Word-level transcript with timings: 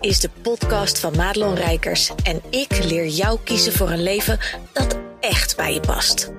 is 0.00 0.20
de 0.20 0.30
podcast 0.42 0.98
van 1.00 1.16
Madelon 1.16 1.54
Rijkers 1.54 2.12
en 2.24 2.40
ik 2.50 2.84
leer 2.84 3.06
jou 3.06 3.38
kiezen 3.44 3.72
voor 3.72 3.90
een 3.90 4.02
leven 4.02 4.38
dat 4.72 4.98
echt 5.20 5.56
bij 5.56 5.74
je 5.74 5.80
past. 5.80 6.32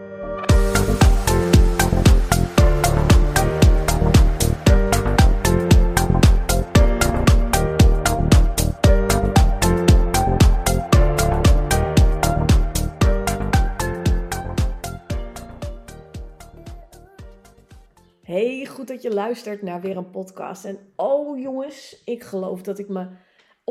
Hey, 18.22 18.66
goed 18.66 18.88
dat 18.88 19.02
je 19.02 19.14
luistert 19.14 19.62
naar 19.62 19.82
weer 19.82 19.98
een 19.98 20.10
podcast. 20.10 20.66
En 20.66 20.80
oh 20.96 21.40
jongens, 21.40 22.02
ik 22.06 22.24
geloof 22.24 22.62
dat 22.62 22.80
ik 22.80 22.90
me 22.90 23.08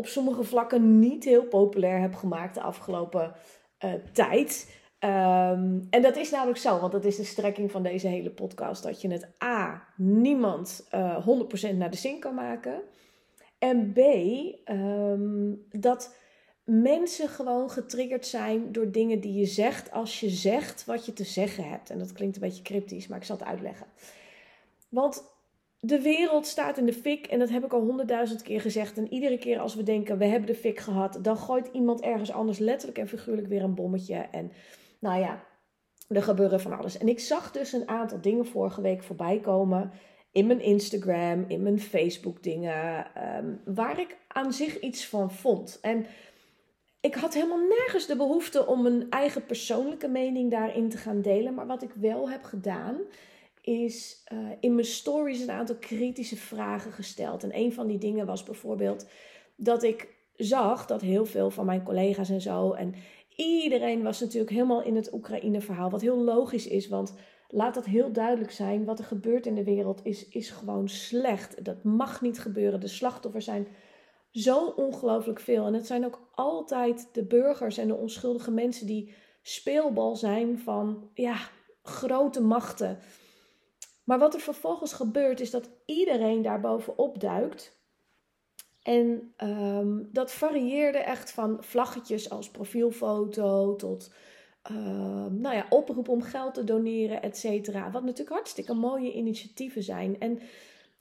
op 0.01 0.07
sommige 0.07 0.45
vlakken 0.45 0.99
niet 0.99 1.25
heel 1.25 1.45
populair 1.45 2.01
heb 2.01 2.15
gemaakt 2.15 2.55
de 2.55 2.61
afgelopen 2.61 3.35
uh, 3.85 3.93
tijd. 4.13 4.79
Um, 5.05 5.87
en 5.91 6.03
dat 6.03 6.17
is 6.17 6.31
namelijk 6.31 6.59
zo, 6.59 6.81
want 6.81 6.93
dat 6.93 7.05
is 7.05 7.17
de 7.17 7.25
strekking 7.25 7.71
van 7.71 7.83
deze 7.83 8.09
hele 8.09 8.31
podcast. 8.31 8.83
Dat 8.83 9.01
je 9.01 9.11
het 9.11 9.29
A, 9.45 9.87
niemand 9.97 10.89
uh, 10.95 11.29
100% 11.73 11.77
naar 11.77 11.91
de 11.91 11.97
zin 11.97 12.21
kan 12.21 12.35
maken. 12.35 12.81
En 13.59 13.93
B, 13.93 13.99
um, 14.71 15.67
dat 15.71 16.17
mensen 16.65 17.29
gewoon 17.29 17.71
getriggerd 17.71 18.27
zijn 18.27 18.73
door 18.73 18.91
dingen 18.91 19.21
die 19.21 19.35
je 19.35 19.47
zegt 19.47 19.91
als 19.91 20.21
je 20.21 20.29
zegt 20.29 20.85
wat 20.85 21.07
je 21.07 21.13
te 21.13 21.25
zeggen 21.25 21.69
hebt. 21.69 21.91
En 21.91 21.99
dat 21.99 22.13
klinkt 22.13 22.37
een 22.37 22.43
beetje 22.43 22.63
cryptisch, 22.63 23.07
maar 23.07 23.19
ik 23.19 23.25
zal 23.25 23.37
het 23.37 23.47
uitleggen. 23.47 23.87
Want 24.89 25.25
de 25.81 26.01
wereld 26.01 26.47
staat 26.47 26.79
in 26.79 26.87
de 26.87 26.93
fik 26.93 27.27
en 27.27 27.39
dat 27.39 27.49
heb 27.49 27.65
ik 27.65 27.73
al 27.73 27.81
honderdduizend 27.81 28.43
keer 28.43 28.61
gezegd. 28.61 28.97
En 28.97 29.13
iedere 29.13 29.39
keer 29.39 29.59
als 29.59 29.75
we 29.75 29.83
denken 29.83 30.19
we 30.19 30.25
hebben 30.25 30.47
de 30.47 30.55
fik 30.55 30.79
gehad, 30.79 31.19
dan 31.23 31.37
gooit 31.37 31.69
iemand 31.73 32.01
ergens 32.01 32.33
anders 32.33 32.59
letterlijk 32.59 32.99
en 32.99 33.09
figuurlijk 33.09 33.47
weer 33.47 33.63
een 33.63 33.75
bommetje. 33.75 34.15
En 34.15 34.53
nou 34.99 35.21
ja, 35.21 35.45
er 36.09 36.23
gebeuren 36.23 36.61
van 36.61 36.79
alles. 36.79 36.99
En 36.99 37.09
ik 37.09 37.21
zag 37.21 37.53
dus 37.53 37.73
een 37.73 37.89
aantal 37.89 38.21
dingen 38.21 38.47
vorige 38.47 38.81
week 38.81 39.03
voorbij 39.03 39.41
komen 39.41 39.93
in 40.33 40.47
mijn 40.47 40.61
Instagram, 40.61 41.45
in 41.49 41.63
mijn 41.63 41.81
Facebook 41.81 42.43
dingen, 42.43 43.07
um, 43.39 43.61
waar 43.65 44.01
ik 44.01 44.17
aan 44.29 44.53
zich 44.53 44.81
iets 44.81 45.07
van 45.07 45.33
vond. 45.33 45.79
En 45.83 46.07
ik 47.01 47.15
had 47.15 47.35
helemaal 47.35 47.67
nergens 47.69 48.07
de 48.07 48.17
behoefte 48.17 48.67
om 48.67 48.83
mijn 48.83 49.11
eigen 49.11 49.47
persoonlijke 49.47 50.09
mening 50.09 50.51
daarin 50.51 50.89
te 50.89 50.97
gaan 50.97 51.23
delen. 51.23 51.55
Maar 51.55 51.67
wat 51.67 51.83
ik 51.83 51.91
wel 51.95 52.31
heb 52.31 52.45
gedaan, 52.45 52.97
is 53.63 54.25
uh, 54.33 54.39
in 54.61 54.75
mijn 54.75 54.87
stories 54.87 55.41
een 55.41 55.51
aantal 55.51 55.77
kritische 55.77 56.37
vragen 56.37 56.93
gesteld. 56.93 57.43
En 57.43 57.57
een 57.57 57.73
van 57.73 57.87
die 57.87 57.99
dingen 57.99 58.27
was 58.27 58.43
bijvoorbeeld 58.43 59.07
dat 59.57 59.83
ik 59.83 60.09
zag 60.37 60.87
dat 60.87 61.01
heel 61.01 61.27
veel 61.27 61.51
van 61.51 61.67
mijn 61.67 61.83
collega's 61.83 62.31
en 62.31 62.41
zo. 62.41 62.73
En 62.73 62.95
iedereen 63.37 64.03
was 64.03 64.21
natuurlijk 64.21 64.51
helemaal 64.51 64.83
in 64.83 64.97
het 64.97 65.13
Oekraïne-verhaal. 65.13 65.91
Wat 65.91 66.01
heel 66.01 66.25
logisch 66.25 66.67
is, 66.67 66.89
want 66.89 67.15
laat 67.49 67.75
dat 67.75 67.85
heel 67.85 68.13
duidelijk 68.13 68.51
zijn. 68.51 68.85
Wat 68.85 68.99
er 68.99 69.05
gebeurt 69.05 69.47
in 69.47 69.55
de 69.55 69.65
wereld 69.65 70.01
is, 70.05 70.29
is 70.29 70.51
gewoon 70.51 70.89
slecht. 70.89 71.65
Dat 71.65 71.85
mag 71.85 72.21
niet 72.21 72.39
gebeuren. 72.39 72.81
De 72.81 72.89
slachtoffers 72.89 73.45
zijn 73.45 73.67
zo 74.31 74.67
ongelooflijk 74.67 75.41
veel. 75.41 75.67
En 75.67 75.75
het 75.75 75.87
zijn 75.87 76.05
ook 76.05 76.29
altijd 76.35 77.09
de 77.13 77.25
burgers 77.25 77.79
en 77.79 77.89
de 77.89 77.97
onschuldige 77.97 78.51
mensen 78.51 78.87
die 78.87 79.15
speelbal 79.43 80.17
zijn 80.17 80.59
van 80.59 81.11
ja, 81.15 81.37
grote 81.83 82.41
machten. 82.41 82.99
Maar 84.11 84.19
wat 84.19 84.35
er 84.35 84.41
vervolgens 84.41 84.93
gebeurt 84.93 85.41
is 85.41 85.51
dat 85.51 85.71
iedereen 85.85 86.43
daar 86.43 86.61
bovenop 86.61 87.21
duikt. 87.21 87.79
En 88.83 89.35
um, 89.45 90.09
dat 90.13 90.33
varieerde 90.33 90.99
echt 90.99 91.31
van 91.33 91.57
vlaggetjes 91.61 92.31
als 92.31 92.51
profielfoto 92.51 93.77
tot 93.77 94.13
uh, 94.71 95.27
nou 95.27 95.55
ja, 95.55 95.67
oproep 95.69 96.09
om 96.09 96.23
geld 96.23 96.55
te 96.55 96.65
doneren, 96.65 97.23
et 97.23 97.37
cetera. 97.37 97.91
Wat 97.91 98.03
natuurlijk 98.03 98.37
hartstikke 98.37 98.75
mooie 98.75 99.13
initiatieven 99.13 99.83
zijn. 99.83 100.21
En 100.21 100.39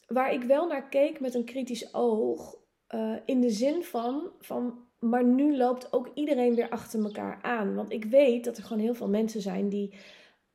waar 0.07 0.33
ik 0.33 0.43
wel 0.43 0.67
naar 0.67 0.89
keek 0.89 1.19
met 1.19 1.33
een 1.33 1.45
kritisch 1.45 1.93
oog, 1.93 2.55
uh, 2.95 3.15
in 3.25 3.41
de 3.41 3.49
zin 3.49 3.83
van, 3.83 4.31
van, 4.39 4.79
maar 4.99 5.23
nu 5.23 5.57
loopt 5.57 5.93
ook 5.93 6.11
iedereen 6.13 6.55
weer 6.55 6.69
achter 6.69 7.03
elkaar 7.03 7.39
aan. 7.41 7.75
Want 7.75 7.91
ik 7.91 8.05
weet 8.05 8.43
dat 8.43 8.57
er 8.57 8.63
gewoon 8.63 8.83
heel 8.83 8.95
veel 8.95 9.09
mensen 9.09 9.41
zijn 9.41 9.69
die 9.69 9.93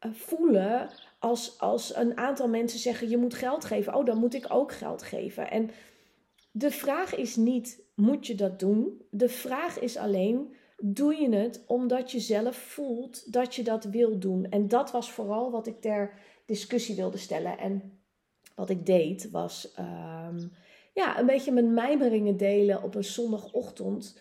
uh, 0.07 0.13
voelen 0.13 0.91
als, 1.25 1.59
als 1.59 1.97
een 1.97 2.17
aantal 2.17 2.49
mensen 2.49 2.79
zeggen: 2.79 3.09
je 3.09 3.17
moet 3.17 3.35
geld 3.35 3.65
geven, 3.65 3.95
oh, 3.95 4.05
dan 4.05 4.19
moet 4.19 4.35
ik 4.35 4.47
ook 4.49 4.73
geld 4.73 5.03
geven. 5.03 5.51
En 5.51 5.71
de 6.51 6.71
vraag 6.71 7.15
is 7.15 7.37
niet: 7.37 7.83
moet 7.95 8.27
je 8.27 8.35
dat 8.35 8.59
doen? 8.59 9.03
De 9.11 9.29
vraag 9.29 9.79
is 9.79 9.97
alleen: 9.97 10.55
doe 10.79 11.15
je 11.15 11.35
het 11.35 11.65
omdat 11.67 12.11
je 12.11 12.21
zelf 12.21 12.57
voelt 12.57 13.33
dat 13.33 13.55
je 13.55 13.63
dat 13.63 13.85
wil 13.85 14.19
doen? 14.19 14.47
En 14.51 14.69
dat 14.69 14.91
was 14.91 15.11
vooral 15.11 15.51
wat 15.51 15.67
ik 15.67 15.81
ter 15.81 16.13
discussie 16.47 16.97
wilde 16.97 17.19
stellen. 17.19 17.59
En 17.59 17.99
wat 18.55 18.71
ik 18.71 18.87
deed 18.87 19.31
was 19.31 19.75
um, 19.79 20.53
ja, 20.95 21.19
een 21.19 21.27
beetje 21.27 21.53
mijn 21.53 21.75
mijmeringen 21.75 22.37
delen 22.37 22.83
op 22.83 22.95
een 22.95 23.05
zondagochtend. 23.05 24.19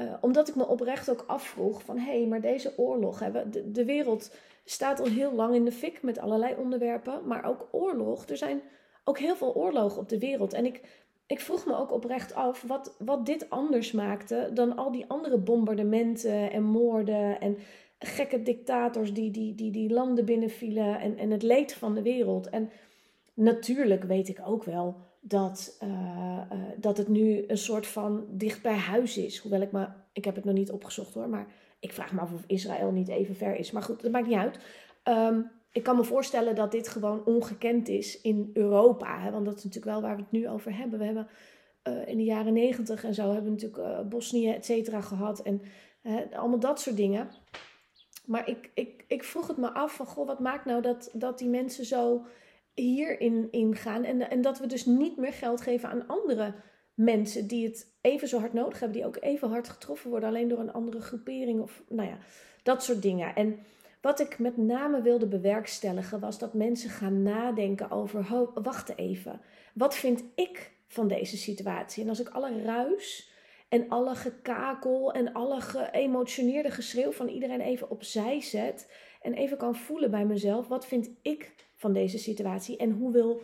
Uh, 0.00 0.14
omdat 0.20 0.48
ik 0.48 0.54
me 0.54 0.66
oprecht 0.66 1.10
ook 1.10 1.24
afvroeg 1.26 1.82
van 1.82 1.98
hé, 1.98 2.18
hey, 2.18 2.26
maar 2.26 2.40
deze 2.40 2.72
oorlog, 2.76 3.18
hè, 3.18 3.30
de 3.70 3.84
wereld 3.84 4.30
staat 4.64 5.00
al 5.00 5.06
heel 5.06 5.32
lang 5.32 5.54
in 5.54 5.64
de 5.64 5.72
fik 5.72 6.02
met 6.02 6.18
allerlei 6.18 6.54
onderwerpen, 6.58 7.26
maar 7.26 7.44
ook 7.44 7.68
oorlog. 7.70 8.28
Er 8.28 8.36
zijn 8.36 8.62
ook 9.04 9.18
heel 9.18 9.36
veel 9.36 9.54
oorlogen 9.54 10.00
op 10.00 10.08
de 10.08 10.18
wereld. 10.18 10.52
En 10.52 10.64
ik, 10.64 10.80
ik 11.26 11.40
vroeg 11.40 11.66
me 11.66 11.76
ook 11.76 11.92
oprecht 11.92 12.34
af 12.34 12.62
wat, 12.62 12.96
wat 12.98 13.26
dit 13.26 13.50
anders 13.50 13.92
maakte 13.92 14.50
dan 14.54 14.76
al 14.76 14.92
die 14.92 15.04
andere 15.08 15.38
bombardementen 15.38 16.52
en 16.52 16.62
moorden 16.62 17.40
en 17.40 17.58
gekke 17.98 18.42
dictators 18.42 19.12
die, 19.12 19.30
die, 19.30 19.54
die, 19.54 19.70
die 19.70 19.92
landen 19.92 20.24
binnenvielen 20.24 21.00
en, 21.00 21.18
en 21.18 21.30
het 21.30 21.42
leed 21.42 21.74
van 21.74 21.94
de 21.94 22.02
wereld. 22.02 22.48
En 22.48 22.70
natuurlijk 23.34 24.04
weet 24.04 24.28
ik 24.28 24.40
ook 24.44 24.64
wel 24.64 24.96
dat, 25.20 25.78
uh, 25.82 25.90
uh, 26.52 26.58
dat 26.76 26.96
het 26.96 27.08
nu 27.08 27.44
een 27.46 27.58
soort 27.58 27.86
van 27.86 28.24
dicht 28.30 28.62
bij 28.62 28.76
huis 28.76 29.16
is. 29.18 29.38
Hoewel 29.38 29.60
ik 29.60 29.70
maar, 29.70 30.06
ik 30.12 30.24
heb 30.24 30.34
het 30.34 30.44
nog 30.44 30.54
niet 30.54 30.70
opgezocht 30.70 31.14
hoor, 31.14 31.28
maar 31.28 31.46
ik 31.84 31.92
vraag 31.92 32.12
me 32.12 32.20
af 32.20 32.32
of 32.32 32.44
Israël 32.46 32.90
niet 32.90 33.08
even 33.08 33.36
ver 33.36 33.56
is. 33.56 33.70
Maar 33.70 33.82
goed, 33.82 34.02
dat 34.02 34.12
maakt 34.12 34.26
niet 34.26 34.36
uit. 34.36 34.58
Um, 35.08 35.50
ik 35.72 35.82
kan 35.82 35.96
me 35.96 36.04
voorstellen 36.04 36.54
dat 36.54 36.72
dit 36.72 36.88
gewoon 36.88 37.24
ongekend 37.24 37.88
is 37.88 38.20
in 38.20 38.50
Europa. 38.54 39.18
Hè? 39.18 39.30
Want 39.30 39.44
dat 39.44 39.56
is 39.56 39.64
natuurlijk 39.64 39.92
wel 39.92 40.02
waar 40.02 40.16
we 40.16 40.22
het 40.22 40.32
nu 40.32 40.48
over 40.48 40.76
hebben. 40.76 40.98
We 40.98 41.04
hebben 41.04 41.28
uh, 41.88 42.08
in 42.08 42.16
de 42.16 42.24
jaren 42.24 42.52
negentig 42.52 43.04
en 43.04 43.14
zo 43.14 43.22
hebben 43.22 43.44
we 43.44 43.50
natuurlijk 43.50 43.82
uh, 43.82 44.08
Bosnië, 44.08 44.50
et 44.50 44.64
cetera, 44.64 45.00
gehad. 45.00 45.42
En 45.42 45.62
allemaal 46.32 46.58
dat 46.58 46.80
soort 46.80 46.96
dingen. 46.96 47.28
Maar 48.26 48.48
ik, 48.48 48.70
ik, 48.74 49.04
ik 49.08 49.24
vroeg 49.24 49.46
het 49.46 49.56
me 49.56 49.72
af 49.72 49.94
van, 49.94 50.06
goh, 50.06 50.26
wat 50.26 50.40
maakt 50.40 50.64
nou 50.64 50.82
dat, 50.82 51.10
dat 51.12 51.38
die 51.38 51.48
mensen 51.48 51.84
zo 51.84 52.26
hierin 52.74 53.48
ingaan? 53.50 54.04
En, 54.04 54.30
en 54.30 54.42
dat 54.42 54.58
we 54.58 54.66
dus 54.66 54.86
niet 54.86 55.16
meer 55.16 55.32
geld 55.32 55.60
geven 55.60 55.88
aan 55.88 56.06
andere 56.06 56.54
mensen 56.94 57.46
die 57.46 57.66
het 57.66 57.92
even 58.00 58.28
zo 58.28 58.38
hard 58.38 58.52
nodig 58.52 58.80
hebben, 58.80 58.98
die 58.98 59.06
ook 59.06 59.16
even 59.20 59.48
hard 59.48 59.68
getroffen 59.68 60.10
worden, 60.10 60.28
alleen 60.28 60.48
door 60.48 60.58
een 60.58 60.72
andere 60.72 61.00
groepering 61.00 61.60
of 61.60 61.82
nou 61.88 62.08
ja, 62.08 62.18
dat 62.62 62.84
soort 62.84 63.02
dingen. 63.02 63.34
En 63.34 63.58
wat 64.00 64.20
ik 64.20 64.38
met 64.38 64.56
name 64.56 65.02
wilde 65.02 65.26
bewerkstelligen 65.26 66.20
was 66.20 66.38
dat 66.38 66.54
mensen 66.54 66.90
gaan 66.90 67.22
nadenken 67.22 67.90
over, 67.90 68.26
wacht 68.54 68.98
even, 68.98 69.40
wat 69.74 69.94
vind 69.94 70.24
ik 70.34 70.72
van 70.86 71.08
deze 71.08 71.36
situatie? 71.36 72.02
En 72.02 72.08
als 72.08 72.20
ik 72.20 72.28
alle 72.28 72.62
ruis 72.62 73.32
en 73.68 73.88
alle 73.88 74.14
gekakel 74.14 75.12
en 75.12 75.32
alle 75.32 75.60
geëmotioneerde 75.60 76.70
geschreeuw 76.70 77.12
van 77.12 77.28
iedereen 77.28 77.60
even 77.60 77.90
opzij 77.90 78.40
zet 78.40 78.92
en 79.22 79.34
even 79.34 79.56
kan 79.56 79.76
voelen 79.76 80.10
bij 80.10 80.24
mezelf, 80.26 80.68
wat 80.68 80.86
vind 80.86 81.10
ik 81.22 81.54
van 81.74 81.92
deze 81.92 82.18
situatie 82.18 82.76
en 82.76 82.90
hoe 82.90 83.12
wil 83.12 83.42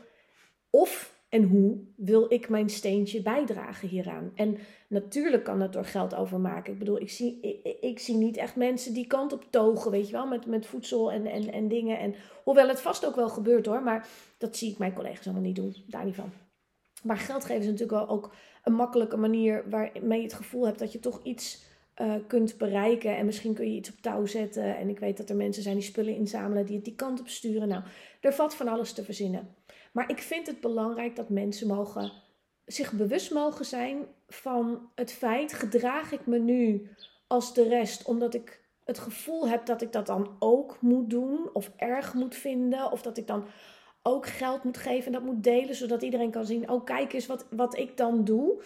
of 0.70 1.19
en 1.30 1.42
hoe 1.42 1.78
wil 1.96 2.32
ik 2.32 2.48
mijn 2.48 2.70
steentje 2.70 3.22
bijdragen 3.22 3.88
hieraan? 3.88 4.32
En 4.34 4.58
natuurlijk 4.88 5.44
kan 5.44 5.58
dat 5.58 5.72
door 5.72 5.84
geld 5.84 6.14
overmaken. 6.14 6.72
Ik 6.72 6.78
bedoel, 6.78 7.00
ik 7.00 7.10
zie, 7.10 7.40
ik, 7.80 7.98
zie 7.98 8.16
niet 8.16 8.36
echt 8.36 8.56
mensen 8.56 8.94
die 8.94 9.06
kant 9.06 9.32
op 9.32 9.46
togen, 9.50 9.90
weet 9.90 10.06
je 10.06 10.12
wel, 10.12 10.26
met, 10.26 10.46
met 10.46 10.66
voedsel 10.66 11.12
en, 11.12 11.26
en, 11.26 11.52
en 11.52 11.68
dingen. 11.68 11.98
En, 11.98 12.14
hoewel 12.44 12.68
het 12.68 12.80
vast 12.80 13.06
ook 13.06 13.14
wel 13.14 13.28
gebeurt 13.28 13.66
hoor, 13.66 13.82
maar 13.82 14.08
dat 14.38 14.56
zie 14.56 14.70
ik 14.70 14.78
mijn 14.78 14.92
collega's 14.92 15.24
allemaal 15.24 15.42
niet 15.42 15.56
doen. 15.56 15.76
Daar 15.86 16.04
niet 16.04 16.14
van. 16.14 16.32
Maar 17.02 17.16
geld 17.16 17.44
geven 17.44 17.60
is 17.60 17.66
natuurlijk 17.66 17.98
wel 17.98 18.08
ook 18.08 18.34
een 18.64 18.72
makkelijke 18.72 19.16
manier 19.16 19.64
waarmee 19.68 20.18
je 20.18 20.24
het 20.24 20.34
gevoel 20.34 20.66
hebt 20.66 20.78
dat 20.78 20.92
je 20.92 21.00
toch 21.00 21.20
iets 21.22 21.64
uh, 22.00 22.14
kunt 22.26 22.58
bereiken. 22.58 23.16
En 23.16 23.26
misschien 23.26 23.54
kun 23.54 23.70
je 23.70 23.76
iets 23.76 23.90
op 23.90 24.00
touw 24.00 24.26
zetten. 24.26 24.76
En 24.76 24.88
ik 24.88 24.98
weet 24.98 25.16
dat 25.16 25.30
er 25.30 25.36
mensen 25.36 25.62
zijn 25.62 25.74
die 25.74 25.84
spullen 25.84 26.14
inzamelen, 26.14 26.66
die 26.66 26.76
het 26.76 26.84
die 26.84 26.94
kant 26.94 27.20
op 27.20 27.28
sturen. 27.28 27.68
Nou, 27.68 27.82
er 28.20 28.32
valt 28.32 28.54
van 28.54 28.68
alles 28.68 28.92
te 28.92 29.04
verzinnen. 29.04 29.54
Maar 29.90 30.10
ik 30.10 30.18
vind 30.18 30.46
het 30.46 30.60
belangrijk 30.60 31.16
dat 31.16 31.28
mensen 31.28 31.66
mogen, 31.66 32.12
zich 32.64 32.92
bewust 32.92 33.30
mogen 33.30 33.64
zijn 33.64 34.06
van 34.28 34.90
het 34.94 35.12
feit: 35.12 35.52
gedraag 35.52 36.12
ik 36.12 36.26
me 36.26 36.38
nu 36.38 36.90
als 37.26 37.54
de 37.54 37.68
rest 37.68 38.04
omdat 38.04 38.34
ik 38.34 38.60
het 38.84 38.98
gevoel 38.98 39.48
heb 39.48 39.66
dat 39.66 39.82
ik 39.82 39.92
dat 39.92 40.06
dan 40.06 40.36
ook 40.38 40.80
moet 40.80 41.10
doen, 41.10 41.50
of 41.52 41.70
erg 41.76 42.14
moet 42.14 42.34
vinden, 42.34 42.92
of 42.92 43.02
dat 43.02 43.16
ik 43.16 43.26
dan 43.26 43.44
ook 44.02 44.26
geld 44.26 44.64
moet 44.64 44.78
geven 44.78 45.06
en 45.06 45.12
dat 45.12 45.22
moet 45.22 45.44
delen, 45.44 45.74
zodat 45.74 46.02
iedereen 46.02 46.30
kan 46.30 46.46
zien: 46.46 46.70
oh, 46.70 46.84
kijk 46.84 47.12
eens 47.12 47.26
wat, 47.26 47.46
wat 47.50 47.78
ik 47.78 47.96
dan 47.96 48.24
doe. 48.24 48.62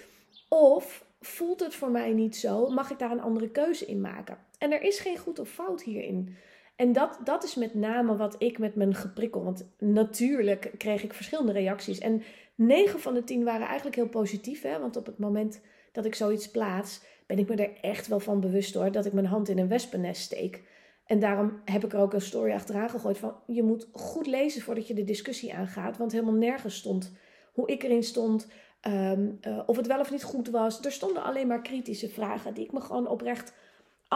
Of 0.49 1.07
voelt 1.21 1.61
het 1.61 1.75
voor 1.75 1.91
mij 1.91 2.13
niet 2.13 2.37
zo? 2.37 2.69
Mag 2.69 2.91
ik 2.91 2.99
daar 2.99 3.11
een 3.11 3.21
andere 3.21 3.51
keuze 3.51 3.87
in 3.87 4.01
maken? 4.01 4.39
En 4.59 4.73
er 4.73 4.83
is 4.83 4.99
geen 4.99 5.19
goed 5.19 5.39
of 5.39 5.49
fout 5.49 5.83
hierin. 5.83 6.37
En 6.77 6.93
dat, 6.93 7.19
dat 7.25 7.45
is 7.45 7.55
met 7.55 7.75
name 7.75 8.17
wat 8.17 8.37
ik 8.39 8.59
met 8.59 8.75
mijn 8.75 8.95
geprikkel. 8.95 9.45
Want 9.45 9.67
natuurlijk 9.79 10.73
kreeg 10.79 11.03
ik 11.03 11.15
verschillende 11.15 11.53
reacties. 11.53 11.99
En 11.99 12.23
9 12.55 13.01
van 13.01 13.15
de 13.15 13.25
10 13.25 13.45
waren 13.45 13.67
eigenlijk 13.67 13.97
heel 13.97 14.09
positief. 14.09 14.63
Hè? 14.63 14.81
Want 14.81 14.97
op 14.97 15.07
het 15.07 15.19
moment 15.19 15.61
dat 15.93 16.05
ik 16.05 16.15
zoiets 16.15 16.51
plaats, 16.51 17.03
ben 17.27 17.39
ik 17.39 17.49
me 17.49 17.55
er 17.55 17.81
echt 17.81 18.07
wel 18.07 18.21
van 18.21 18.41
bewust 18.41 18.75
hoor. 18.75 18.93
Dat 18.93 19.07
ik 19.07 19.13
mijn 19.13 19.27
hand 19.27 19.49
in 19.49 19.59
een 19.59 19.69
wespennest 19.69 20.23
steek. 20.23 20.63
En 21.07 21.19
daarom 21.19 21.61
heb 21.65 21.85
ik 21.85 21.93
er 21.93 21.99
ook 21.99 22.13
een 22.13 22.21
story 22.21 22.53
achteraan 22.53 22.91
gegooid 22.91 23.19
van 23.19 23.37
je 23.47 23.63
moet 23.63 23.89
goed 23.93 24.27
lezen 24.27 24.63
voordat 24.63 24.87
je 24.87 24.95
de 24.95 25.05
discussie 25.05 25.55
aangaat. 25.55 25.97
Want 25.97 26.13
helemaal 26.13 26.35
nergens 26.35 26.77
stond 26.77 27.13
hoe 27.53 27.69
ik 27.69 27.83
erin 27.83 28.03
stond, 28.03 28.49
ehm, 28.81 29.31
eh, 29.41 29.61
of 29.67 29.77
het 29.77 29.87
wel 29.87 30.01
of 30.01 30.11
niet 30.11 30.23
goed 30.23 30.49
was. 30.49 30.85
Er 30.85 30.93
stonden 30.93 31.23
alleen 31.23 31.47
maar 31.47 31.63
kritische 31.63 32.09
vragen 32.09 32.55
die 32.55 32.65
ik 32.65 32.73
me 32.73 32.81
gewoon 32.81 33.09
oprecht 33.09 33.53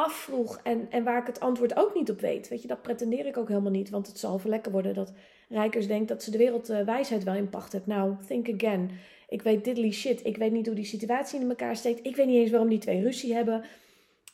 afvroeg 0.04 0.60
en, 0.62 0.86
en 0.90 1.04
waar 1.04 1.20
ik 1.20 1.26
het 1.26 1.40
antwoord 1.40 1.76
ook 1.76 1.94
niet 1.94 2.10
op 2.10 2.20
weet. 2.20 2.48
Weet 2.48 2.62
je, 2.62 2.68
dat 2.68 2.82
pretendeer 2.82 3.26
ik 3.26 3.36
ook 3.36 3.48
helemaal 3.48 3.70
niet, 3.70 3.90
want 3.90 4.06
het 4.06 4.18
zal 4.18 4.38
verlekker 4.38 4.72
worden 4.72 4.94
dat 4.94 5.12
Rijkers 5.48 5.86
denkt 5.86 6.08
dat 6.08 6.22
ze 6.22 6.30
de 6.30 6.38
wereldwijsheid 6.38 7.24
wel 7.24 7.34
in 7.34 7.48
pacht 7.48 7.72
heeft. 7.72 7.86
Nou, 7.86 8.14
think 8.26 8.48
again. 8.54 8.90
Ik 9.28 9.42
weet 9.42 9.64
diddly 9.64 9.92
shit. 9.92 10.24
Ik 10.26 10.36
weet 10.36 10.52
niet 10.52 10.66
hoe 10.66 10.74
die 10.74 10.84
situatie 10.84 11.40
in 11.40 11.48
elkaar 11.48 11.76
steekt. 11.76 12.06
Ik 12.06 12.16
weet 12.16 12.26
niet 12.26 12.36
eens 12.36 12.50
waarom 12.50 12.68
die 12.68 12.78
twee 12.78 13.02
ruzie 13.02 13.34
hebben. 13.34 13.64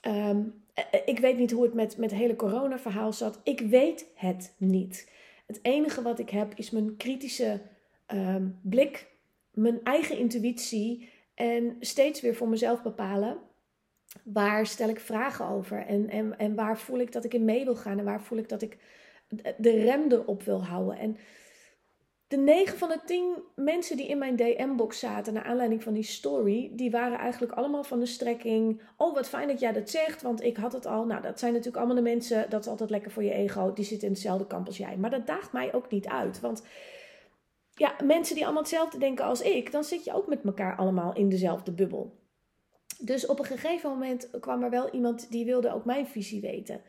Ehm, 0.01 0.43
eh, 0.75 0.85
eh, 0.91 1.01
ik 1.05 1.19
weet 1.19 1.39
niet 1.39 1.51
hoe 1.51 1.63
het 1.63 1.75
met, 1.75 1.97
met 1.97 2.11
het 2.11 2.21
hele 2.21 2.37
corona-verhaal 2.37 3.13
zat. 3.13 3.41
Ik 3.43 3.61
weet 3.61 4.07
het 4.15 4.55
niet. 4.57 5.11
Het 5.47 5.59
enige 5.63 6.03
wat 6.03 6.19
ik 6.19 6.31
heb 6.31 6.53
is 6.55 6.71
mijn 6.71 6.97
kritische 6.97 7.61
ehm, 8.07 8.47
blik, 8.63 9.07
mijn 9.51 9.81
eigen 9.85 10.19
intuïtie 10.19 11.09
en 11.35 11.77
steeds 11.81 12.21
weer 12.21 12.35
voor 12.35 12.49
mezelf 12.49 12.83
bepalen 12.83 13.39
waar 14.23 14.67
stel 14.67 14.89
ik 14.89 15.01
vragen 15.01 15.49
over 15.49 15.87
en, 15.87 16.09
en, 16.09 16.39
en 16.39 16.55
waar 16.55 16.79
voel 16.79 16.99
ik 16.99 17.13
dat 17.13 17.25
ik 17.25 17.35
in 17.35 17.45
mee 17.45 17.65
wil 17.65 17.77
gaan 17.77 17.99
en 17.99 18.05
waar 18.05 18.23
voel 18.23 18.39
ik 18.39 18.49
dat 18.49 18.63
ik 18.63 18.79
de 19.57 19.71
rem 19.71 20.13
erop 20.13 20.43
wil 20.43 20.65
houden. 20.65 20.99
En 20.99 21.17
de 22.29 22.37
9 22.37 22.79
van 22.79 22.89
de 22.89 23.01
10 23.05 23.43
mensen 23.55 23.97
die 23.97 24.07
in 24.07 24.19
mijn 24.19 24.37
DM-box 24.37 24.99
zaten 24.99 25.33
naar 25.33 25.45
aanleiding 25.45 25.83
van 25.83 25.93
die 25.93 26.03
story, 26.03 26.71
die 26.73 26.91
waren 26.91 27.19
eigenlijk 27.19 27.53
allemaal 27.53 27.85
van 27.85 28.01
de 28.01 28.07
strekking. 28.07 28.81
Oh, 28.97 29.15
wat 29.15 29.29
fijn 29.29 29.49
dat 29.49 29.61
jij 29.61 29.73
dat 29.73 29.91
zegt, 29.91 30.23
want 30.23 30.43
ik 30.43 30.57
had 30.57 30.73
het 30.73 30.87
al. 30.87 31.07
Nou, 31.07 31.23
dat 31.23 31.39
zijn 31.39 31.53
natuurlijk 31.53 31.79
allemaal 31.79 32.05
de 32.05 32.11
mensen, 32.11 32.51
dat 32.51 32.61
is 32.61 32.71
altijd 32.71 32.91
lekker 32.91 33.11
voor 33.11 33.25
je 33.25 33.33
ego, 33.33 33.73
die 33.73 33.85
zitten 33.85 34.09
in 34.09 34.15
hetzelfde 34.15 34.47
kamp 34.47 34.67
als 34.67 34.77
jij. 34.77 34.97
Maar 34.97 35.11
dat 35.11 35.27
daagt 35.27 35.53
mij 35.53 35.75
ook 35.75 35.91
niet 35.91 36.09
uit, 36.09 36.41
want 36.41 36.63
ja, 37.75 37.95
mensen 38.05 38.35
die 38.35 38.45
allemaal 38.45 38.63
hetzelfde 38.63 38.99
denken 38.99 39.25
als 39.25 39.41
ik, 39.41 39.73
dan 39.73 39.85
zit 39.85 40.05
je 40.05 40.15
ook 40.15 40.27
met 40.27 40.45
elkaar 40.45 40.77
allemaal 40.77 41.15
in 41.15 41.29
dezelfde 41.29 41.73
bubbel. 41.73 42.23
Dus 42.99 43.27
op 43.27 43.39
een 43.39 43.45
gegeven 43.45 43.91
moment 43.91 44.31
kwam 44.41 44.63
er 44.63 44.71
wel 44.71 44.91
iemand 44.91 45.31
die 45.31 45.45
wilde 45.45 45.73
ook 45.73 45.85
mijn 45.85 46.07
visie 46.07 46.41
weten. 46.41 46.81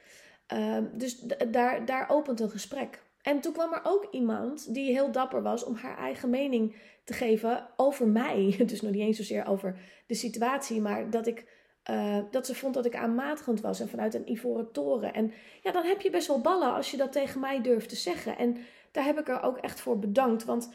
Uh, 0.54 0.78
dus 0.94 1.20
daar, 1.52 1.86
daar 1.86 2.10
opent 2.10 2.40
een 2.40 2.50
gesprek. 2.50 3.04
En 3.22 3.40
toen 3.42 3.54
kwam 3.54 3.74
er 3.74 3.82
ook 3.84 4.08
iemand 4.12 4.74
die 4.74 4.92
heel 4.92 5.12
dapper 5.12 5.42
was 5.42 5.64
om 5.64 5.76
haar 5.76 5.98
eigen 5.98 6.30
mening 6.30 6.76
te 7.04 7.14
geven 7.14 7.68
over 7.76 8.08
mij. 8.08 8.56
Dus 8.66 8.82
nog 8.82 8.92
niet 8.92 9.02
eens 9.02 9.18
zozeer 9.18 9.48
over 9.48 9.78
de 10.08 10.14
situatie, 10.14 10.82
maar 10.82 11.10
dat, 11.10 11.28
ik, 11.28 11.46
uh, 11.90 12.18
dat 12.32 12.46
ze 12.46 12.56
vond 12.56 12.74
dat 12.74 12.86
ik 12.86 12.96
aanmatigend 12.96 13.62
was 13.62 13.80
en 13.80 13.90
vanuit 13.90 14.14
een 14.14 14.32
ivoren 14.32 14.72
toren. 14.72 15.14
En 15.14 15.34
ja, 15.62 15.72
dan 15.72 15.84
heb 15.84 16.02
je 16.02 16.10
best 16.10 16.28
wel 16.28 16.42
ballen 16.42 16.74
als 16.74 16.92
je 16.92 16.98
dat 16.98 17.12
tegen 17.12 17.40
mij 17.40 17.62
durft 17.62 17.90
te 17.90 17.96
zeggen. 17.96 18.38
En 18.38 18.58
daar 18.92 19.06
heb 19.06 19.20
ik 19.20 19.28
er 19.28 19.42
ook 19.42 19.58
echt 19.58 19.80
voor 19.80 20.00
bedankt. 20.00 20.46
Want 20.46 20.74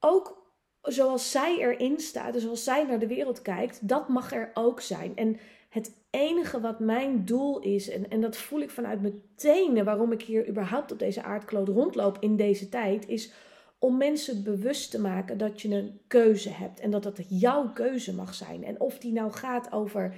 ook 0.00 0.49
zoals 0.82 1.30
zij 1.30 1.56
erin 1.58 2.00
staat, 2.00 2.32
dus 2.32 2.42
zoals 2.42 2.64
zij 2.64 2.84
naar 2.84 2.98
de 2.98 3.06
wereld 3.06 3.42
kijkt, 3.42 3.88
dat 3.88 4.08
mag 4.08 4.32
er 4.32 4.50
ook 4.54 4.80
zijn. 4.80 5.16
En 5.16 5.38
het 5.68 5.92
enige 6.10 6.60
wat 6.60 6.80
mijn 6.80 7.24
doel 7.24 7.58
is, 7.58 7.90
en, 7.90 8.10
en 8.10 8.20
dat 8.20 8.36
voel 8.36 8.60
ik 8.60 8.70
vanuit 8.70 9.00
mijn 9.00 9.22
tenen, 9.34 9.84
waarom 9.84 10.12
ik 10.12 10.22
hier 10.22 10.48
überhaupt 10.48 10.92
op 10.92 10.98
deze 10.98 11.22
aardkloot 11.22 11.68
rondloop 11.68 12.16
in 12.20 12.36
deze 12.36 12.68
tijd, 12.68 13.08
is 13.08 13.32
om 13.78 13.96
mensen 13.96 14.44
bewust 14.44 14.90
te 14.90 15.00
maken 15.00 15.38
dat 15.38 15.62
je 15.62 15.74
een 15.74 16.00
keuze 16.06 16.50
hebt 16.50 16.80
en 16.80 16.90
dat 16.90 17.02
dat 17.02 17.18
jouw 17.28 17.72
keuze 17.72 18.14
mag 18.14 18.34
zijn. 18.34 18.64
En 18.64 18.80
of 18.80 18.98
die 18.98 19.12
nou 19.12 19.32
gaat 19.32 19.72
over 19.72 20.14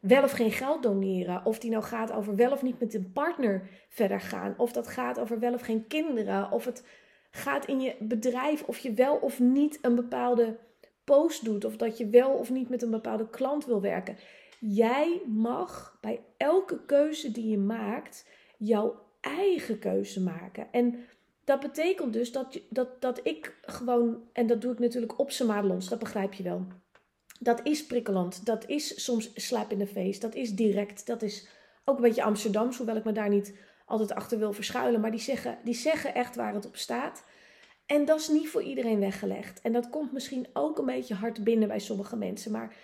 wel 0.00 0.22
of 0.22 0.30
geen 0.30 0.50
geld 0.50 0.82
doneren, 0.82 1.44
of 1.44 1.58
die 1.58 1.70
nou 1.70 1.82
gaat 1.82 2.12
over 2.12 2.36
wel 2.36 2.52
of 2.52 2.62
niet 2.62 2.80
met 2.80 2.94
een 2.94 3.12
partner 3.12 3.68
verder 3.88 4.20
gaan, 4.20 4.54
of 4.56 4.72
dat 4.72 4.88
gaat 4.88 5.18
over 5.18 5.38
wel 5.38 5.54
of 5.54 5.60
geen 5.60 5.86
kinderen, 5.86 6.50
of 6.50 6.64
het 6.64 6.84
gaat 7.38 7.66
in 7.66 7.80
je 7.80 7.94
bedrijf 7.98 8.62
of 8.62 8.78
je 8.78 8.92
wel 8.92 9.16
of 9.16 9.40
niet 9.40 9.78
een 9.82 9.94
bepaalde 9.94 10.58
post 11.04 11.44
doet 11.44 11.64
of 11.64 11.76
dat 11.76 11.98
je 11.98 12.08
wel 12.08 12.30
of 12.30 12.50
niet 12.50 12.68
met 12.68 12.82
een 12.82 12.90
bepaalde 12.90 13.28
klant 13.30 13.66
wil 13.66 13.80
werken. 13.80 14.16
Jij 14.60 15.22
mag 15.26 15.98
bij 16.00 16.20
elke 16.36 16.84
keuze 16.86 17.32
die 17.32 17.48
je 17.48 17.58
maakt 17.58 18.26
jouw 18.58 19.06
eigen 19.20 19.78
keuze 19.78 20.22
maken. 20.22 20.72
En 20.72 20.94
dat 21.44 21.60
betekent 21.60 22.12
dus 22.12 22.32
dat, 22.32 22.60
dat, 22.70 23.00
dat 23.00 23.20
ik 23.22 23.58
gewoon, 23.62 24.22
en 24.32 24.46
dat 24.46 24.60
doe 24.60 24.72
ik 24.72 24.78
natuurlijk 24.78 25.18
op 25.18 25.30
Madelons, 25.46 25.88
dat 25.88 25.98
begrijp 25.98 26.32
je 26.32 26.42
wel. 26.42 26.66
Dat 27.40 27.60
is 27.62 27.86
prikkelend, 27.86 28.46
dat 28.46 28.66
is 28.66 29.04
soms 29.04 29.30
slap 29.34 29.72
in 29.72 29.78
de 29.78 29.86
face, 29.86 30.20
dat 30.20 30.34
is 30.34 30.54
direct, 30.54 31.06
dat 31.06 31.22
is 31.22 31.48
ook 31.84 31.96
een 31.96 32.02
beetje 32.02 32.22
Amsterdams, 32.22 32.76
hoewel 32.76 32.96
ik 32.96 33.04
me 33.04 33.12
daar 33.12 33.28
niet 33.28 33.54
altijd 33.88 34.14
achter 34.14 34.38
wil 34.38 34.52
verschuilen. 34.52 35.00
Maar 35.00 35.10
die 35.10 35.20
zeggen, 35.20 35.58
die 35.64 35.74
zeggen 35.74 36.14
echt 36.14 36.36
waar 36.36 36.54
het 36.54 36.66
op 36.66 36.76
staat. 36.76 37.24
En 37.86 38.04
dat 38.04 38.20
is 38.20 38.28
niet 38.28 38.48
voor 38.48 38.62
iedereen 38.62 39.00
weggelegd. 39.00 39.60
En 39.60 39.72
dat 39.72 39.88
komt 39.90 40.12
misschien 40.12 40.46
ook 40.52 40.78
een 40.78 40.86
beetje 40.86 41.14
hard 41.14 41.44
binnen 41.44 41.68
bij 41.68 41.78
sommige 41.78 42.16
mensen. 42.16 42.52
Maar 42.52 42.74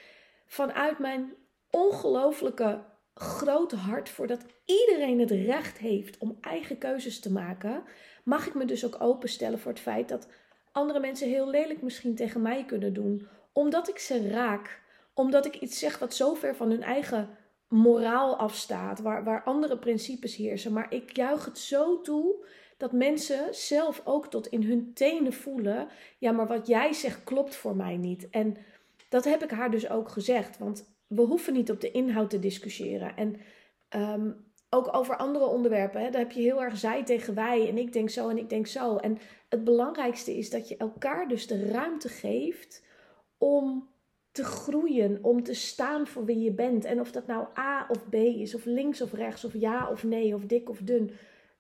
vanuit 0.47 0.99
mijn 0.99 1.35
ongelooflijke 1.71 2.85
grote 3.15 3.77
hart 3.77 4.09
voor 4.09 4.27
dat 4.27 4.45
iedereen 4.65 5.21
het 5.21 5.31
recht 5.31 5.79
heeft 5.79 6.19
om 6.19 6.39
eigen 6.41 6.79
keuzes 6.79 7.21
te 7.21 7.33
maken, 7.33 7.83
mag 8.25 8.47
ik 8.47 8.55
me 8.55 8.65
dus 8.65 8.85
ook 8.85 9.01
openstellen 9.01 9.59
voor 9.59 9.71
het 9.71 9.81
feit 9.81 10.09
dat 10.09 10.29
andere 10.73 11.01
mensen 11.01 11.29
heel 11.29 11.51
lelijk 11.51 11.83
misschien 11.83 12.15
tegen 12.15 12.43
mij 12.43 12.65
kunnen 12.65 12.93
doen, 12.93 13.29
omdat 13.53 13.89
ik 13.89 13.99
ze 13.99 14.29
raak, 14.29 14.81
omdat 15.15 15.47
ik 15.47 15.56
iets 15.56 15.79
zeg 15.79 15.99
wat 15.99 16.15
zo 16.15 16.35
ver 16.35 16.56
van 16.56 16.71
hun 16.71 16.83
eigen 16.83 17.29
moraal 17.75 18.37
afstaat, 18.37 19.00
waar, 19.00 19.25
waar 19.25 19.43
andere 19.43 19.79
principes 19.79 20.37
heersen. 20.37 20.73
Maar 20.73 20.93
ik 20.93 21.17
juich 21.17 21.44
het 21.44 21.59
zo 21.59 22.00
toe 22.00 22.46
dat 22.77 22.93
mensen 22.93 23.55
zelf 23.55 24.03
ook 24.05 24.27
tot 24.27 24.46
in 24.46 24.63
hun 24.63 24.91
tenen 24.94 25.32
voelen: 25.32 25.89
ja, 26.19 26.32
maar 26.32 26.46
wat 26.46 26.67
jij 26.67 26.93
zegt 26.93 27.25
klopt 27.25 27.56
voor 27.56 27.77
mij 27.77 27.96
niet. 27.96 28.31
En 28.31 28.56
dat 29.08 29.25
heb 29.25 29.43
ik 29.43 29.51
haar 29.51 29.70
dus 29.70 29.89
ook 29.89 30.08
gezegd, 30.08 30.58
want 30.58 30.94
we 31.06 31.22
hoeven 31.22 31.53
niet 31.53 31.70
op 31.70 31.81
de 31.81 31.91
inhoud 31.91 32.31
te 32.31 32.39
discussiëren. 32.39 33.17
En 33.17 33.37
ehm, 33.89 34.31
ook 34.70 34.94
over 34.96 35.17
andere 35.17 35.46
onderwerpen, 35.46 36.01
hè, 36.01 36.10
daar 36.10 36.20
heb 36.20 36.32
je 36.32 36.41
heel 36.41 36.63
erg 36.63 36.79
zij 36.79 37.05
tegen 37.05 37.34
wij 37.34 37.69
en 37.69 37.79
ik 37.79 37.93
denk 37.93 38.10
zo 38.10 38.29
en 38.29 38.39
ik 38.39 38.48
denk 38.48 38.67
zo. 38.67 38.96
En 38.96 39.19
het 39.48 39.65
belangrijkste 39.65 40.37
is 40.37 40.51
dat 40.51 40.69
je 40.69 40.77
elkaar 40.77 41.29
dus 41.29 41.46
de 41.46 41.70
ruimte 41.70 42.08
geeft 42.08 42.84
om 43.39 43.89
te 44.34 44.44
groeien, 44.44 45.19
om 45.22 45.43
te 45.43 45.55
staan 45.55 46.06
voor 46.06 46.24
wie 46.24 46.41
je 46.41 46.53
bent. 46.53 46.84
En 46.84 47.00
of 47.00 47.12
dat 47.12 47.26
nou 47.26 47.46
A 47.58 47.86
of 47.88 48.08
B 48.08 48.14
is, 48.14 48.55
of 48.55 48.64
links 48.64 49.03
of 49.03 49.12
rechts, 49.12 49.44
of 49.44 49.53
ja 49.53 49.91
of 49.91 50.05
nee, 50.05 50.34
of 50.34 50.44
dik 50.44 50.69
of 50.69 50.79
dun, 50.79 51.10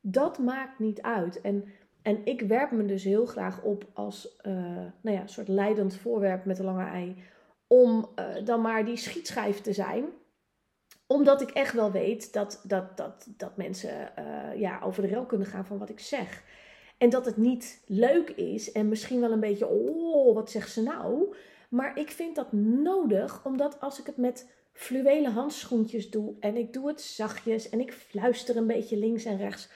dat 0.00 0.38
maakt 0.38 0.78
niet 0.78 1.02
uit. 1.02 1.40
En, 1.40 1.64
en 2.02 2.20
ik 2.24 2.40
werp 2.40 2.70
me 2.70 2.84
dus 2.84 3.04
heel 3.04 3.26
graag 3.26 3.62
op 3.62 3.84
als 3.92 4.36
uh, 4.42 4.52
nou 5.00 5.16
ja, 5.16 5.26
soort 5.26 5.48
leidend 5.48 5.96
voorwerp 5.96 6.44
met 6.44 6.58
een 6.58 6.64
lange 6.64 6.84
ei, 6.84 7.16
om 7.66 8.08
uh, 8.18 8.44
dan 8.44 8.60
maar 8.60 8.84
die 8.84 8.96
schietschijf 8.96 9.60
te 9.60 9.72
zijn 9.72 10.04
omdat 11.06 11.40
ik 11.40 11.50
echt 11.50 11.72
wel 11.72 11.92
weet 11.92 12.32
dat, 12.32 12.60
dat, 12.66 12.96
dat, 12.96 13.26
dat 13.36 13.56
mensen 13.56 14.12
uh, 14.18 14.60
ja, 14.60 14.80
over 14.82 15.02
de 15.02 15.08
rel 15.08 15.26
kunnen 15.26 15.46
gaan 15.46 15.66
van 15.66 15.78
wat 15.78 15.88
ik 15.88 16.00
zeg. 16.00 16.42
En 16.98 17.10
dat 17.10 17.24
het 17.24 17.36
niet 17.36 17.82
leuk 17.86 18.30
is 18.30 18.72
en 18.72 18.88
misschien 18.88 19.20
wel 19.20 19.32
een 19.32 19.40
beetje, 19.40 19.66
oh, 19.66 20.34
wat 20.34 20.50
zegt 20.50 20.72
ze 20.72 20.82
nou? 20.82 21.34
Maar 21.74 21.98
ik 21.98 22.10
vind 22.10 22.34
dat 22.34 22.52
nodig, 22.52 23.44
omdat 23.44 23.80
als 23.80 24.00
ik 24.00 24.06
het 24.06 24.16
met 24.16 24.50
fluwelen 24.72 25.32
handschoentjes 25.32 26.10
doe 26.10 26.34
en 26.40 26.56
ik 26.56 26.72
doe 26.72 26.88
het 26.88 27.00
zachtjes 27.00 27.68
en 27.68 27.80
ik 27.80 27.92
fluister 27.92 28.56
een 28.56 28.66
beetje 28.66 28.96
links 28.96 29.24
en 29.24 29.36
rechts, 29.36 29.68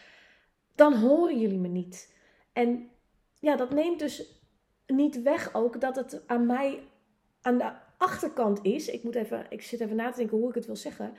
dan 0.75 0.95
horen 0.95 1.41
jullie 1.41 1.59
me 1.59 1.69
niet. 1.69 2.15
En 2.53 2.89
ja, 3.41 3.57
dat 3.57 3.71
neemt 3.71 3.99
dus 3.99 4.43
niet 4.87 5.23
weg 5.23 5.55
ook 5.55 5.81
dat 5.81 5.97
het 5.97 6.23
aan 6.27 6.47
mij 6.47 6.83
aan 7.41 7.59
de 7.59 7.73
achterkant 7.97 8.59
is. 8.63 8.89
Ik 8.89 9.03
moet 9.03 9.15
even, 9.15 9.47
ik 9.49 9.63
zit 9.63 9.81
even 9.81 9.97
na 9.97 10.11
te 10.11 10.19
denken 10.19 10.39
hoe 10.39 10.49
ik 10.49 10.55
het 10.55 10.67
wil 10.67 10.77
zeggen. 10.77 11.13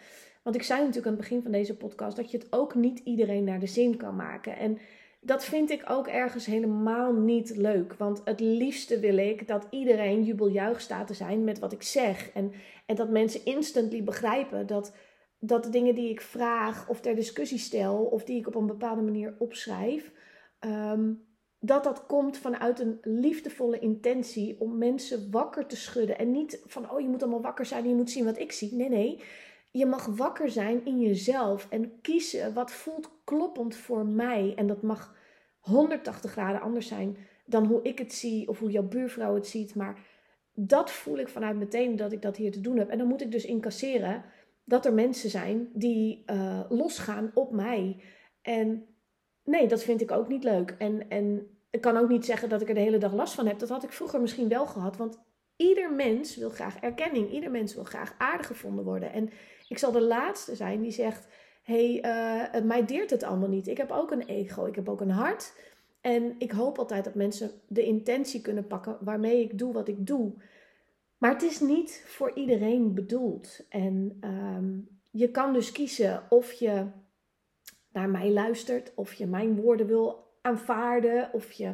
Want 0.43 0.55
ik 0.55 0.63
zei 0.63 0.79
natuurlijk 0.79 1.07
aan 1.07 1.13
het 1.13 1.21
begin 1.21 1.41
van 1.41 1.51
deze 1.51 1.77
podcast 1.77 2.15
dat 2.15 2.31
je 2.31 2.37
het 2.37 2.47
ook 2.53 2.75
niet 2.75 2.99
iedereen 2.99 3.43
naar 3.43 3.59
de 3.59 3.67
zin 3.67 3.97
kan 3.97 4.15
maken. 4.15 4.57
En 4.57 4.79
dat 5.19 5.45
vind 5.45 5.69
ik 5.69 5.83
ook 5.89 6.07
ergens 6.07 6.45
helemaal 6.45 7.13
niet 7.13 7.55
leuk. 7.55 7.93
Want 7.93 8.21
het 8.25 8.39
liefste 8.39 8.99
wil 8.99 9.17
ik 9.17 9.47
dat 9.47 9.67
iedereen 9.69 10.23
jubeljuich 10.23 10.81
staat 10.81 11.07
te 11.07 11.13
zijn 11.13 11.43
met 11.43 11.59
wat 11.59 11.71
ik 11.71 11.83
zeg. 11.83 12.31
En, 12.31 12.51
en 12.85 12.95
dat 12.95 13.09
mensen 13.09 13.45
instantly 13.45 14.03
begrijpen 14.03 14.67
dat, 14.67 14.95
dat 15.39 15.63
de 15.63 15.69
dingen 15.69 15.95
die 15.95 16.09
ik 16.09 16.21
vraag 16.21 16.89
of 16.89 16.99
ter 16.99 17.15
discussie 17.15 17.59
stel... 17.59 18.03
of 18.03 18.23
die 18.23 18.39
ik 18.39 18.47
op 18.47 18.55
een 18.55 18.67
bepaalde 18.67 19.01
manier 19.01 19.35
opschrijf... 19.37 20.11
Ehm, 20.59 21.11
dat 21.59 21.83
dat 21.83 22.05
komt 22.05 22.37
vanuit 22.37 22.79
een 22.79 22.97
liefdevolle 23.01 23.79
intentie 23.79 24.59
om 24.59 24.77
mensen 24.77 25.31
wakker 25.31 25.65
te 25.65 25.75
schudden. 25.75 26.17
En 26.17 26.31
niet 26.31 26.61
van, 26.65 26.91
oh 26.91 26.99
je 26.99 27.07
moet 27.07 27.21
allemaal 27.21 27.41
wakker 27.41 27.65
zijn 27.65 27.83
en 27.83 27.89
je 27.89 27.95
moet 27.95 28.11
zien 28.11 28.25
wat 28.25 28.39
ik 28.39 28.51
zie. 28.51 28.75
Nee, 28.75 28.89
nee. 28.89 29.23
Je 29.71 29.85
mag 29.85 30.05
wakker 30.05 30.49
zijn 30.49 30.85
in 30.85 30.99
jezelf 30.99 31.67
en 31.69 32.01
kiezen 32.01 32.53
wat 32.53 32.71
voelt 32.71 33.09
kloppend 33.23 33.75
voor 33.75 34.05
mij. 34.05 34.53
En 34.55 34.67
dat 34.67 34.81
mag 34.81 35.15
180 35.59 36.31
graden 36.31 36.61
anders 36.61 36.87
zijn 36.87 37.17
dan 37.45 37.65
hoe 37.65 37.81
ik 37.81 37.97
het 37.97 38.13
zie 38.13 38.47
of 38.47 38.59
hoe 38.59 38.71
jouw 38.71 38.87
buurvrouw 38.87 39.35
het 39.35 39.47
ziet. 39.47 39.75
Maar 39.75 39.99
dat 40.53 40.91
voel 40.91 41.17
ik 41.17 41.27
vanuit 41.27 41.57
meteen 41.57 41.95
dat 41.95 42.11
ik 42.11 42.21
dat 42.21 42.37
hier 42.37 42.51
te 42.51 42.61
doen 42.61 42.77
heb. 42.77 42.89
En 42.89 42.97
dan 42.97 43.07
moet 43.07 43.21
ik 43.21 43.31
dus 43.31 43.45
incasseren 43.45 44.23
dat 44.63 44.85
er 44.85 44.93
mensen 44.93 45.29
zijn 45.29 45.69
die 45.73 46.23
uh, 46.25 46.61
losgaan 46.69 47.31
op 47.33 47.51
mij. 47.51 48.03
En 48.41 48.85
nee, 49.43 49.67
dat 49.67 49.83
vind 49.83 50.01
ik 50.01 50.11
ook 50.11 50.27
niet 50.27 50.43
leuk. 50.43 50.75
En, 50.77 51.09
en 51.09 51.47
ik 51.69 51.81
kan 51.81 51.97
ook 51.97 52.09
niet 52.09 52.25
zeggen 52.25 52.49
dat 52.49 52.61
ik 52.61 52.67
er 52.67 52.73
de 52.73 52.79
hele 52.79 52.97
dag 52.97 53.13
last 53.13 53.33
van 53.33 53.47
heb. 53.47 53.59
Dat 53.59 53.69
had 53.69 53.83
ik 53.83 53.91
vroeger 53.91 54.21
misschien 54.21 54.49
wel 54.49 54.65
gehad. 54.65 54.97
Want 54.97 55.19
ieder 55.59 55.91
mens 55.91 56.35
wil 56.35 56.49
graag 56.49 56.79
erkenning. 56.79 57.31
Ieder 57.31 57.51
mens 57.51 57.73
wil 57.73 57.83
graag 57.83 58.15
aardig 58.17 58.47
gevonden 58.47 58.85
worden. 58.85 59.11
En 59.11 59.29
ik 59.67 59.77
zal 59.77 59.91
de 59.91 60.01
laatste 60.01 60.55
zijn 60.55 60.81
die 60.81 60.91
zegt: 60.91 61.27
hey, 61.63 61.95
uh, 62.55 62.63
mij 62.63 62.85
deert 62.85 63.09
het 63.09 63.23
allemaal 63.23 63.49
niet. 63.49 63.67
Ik 63.67 63.77
heb 63.77 63.91
ook 63.91 64.11
een 64.11 64.25
ego. 64.25 64.65
Ik 64.65 64.75
heb 64.75 64.89
ook 64.89 65.01
een 65.01 65.09
hart. 65.09 65.53
En 66.01 66.35
ik 66.37 66.51
hoop 66.51 66.77
altijd 66.77 67.03
dat 67.03 67.15
mensen 67.15 67.51
de 67.67 67.83
intentie 67.83 68.41
kunnen 68.41 68.67
pakken 68.67 68.97
waarmee 69.01 69.43
ik 69.43 69.57
doe 69.57 69.73
wat 69.73 69.87
ik 69.87 70.07
doe. 70.07 70.33
Maar 71.17 71.31
het 71.31 71.43
is 71.43 71.59
niet 71.59 72.03
voor 72.07 72.31
iedereen 72.35 72.93
bedoeld. 72.93 73.65
En 73.69 74.17
ehm, 74.19 74.79
je 75.11 75.31
kan 75.31 75.53
dus 75.53 75.71
kiezen 75.71 76.23
of 76.29 76.51
je 76.51 76.85
naar 77.91 78.09
mij 78.09 78.31
luistert, 78.31 78.91
of 78.95 79.13
je 79.13 79.27
mijn 79.27 79.55
woorden 79.55 79.87
wil 79.87 80.27
aanvaarden, 80.41 81.33
of 81.33 81.51
je 81.51 81.73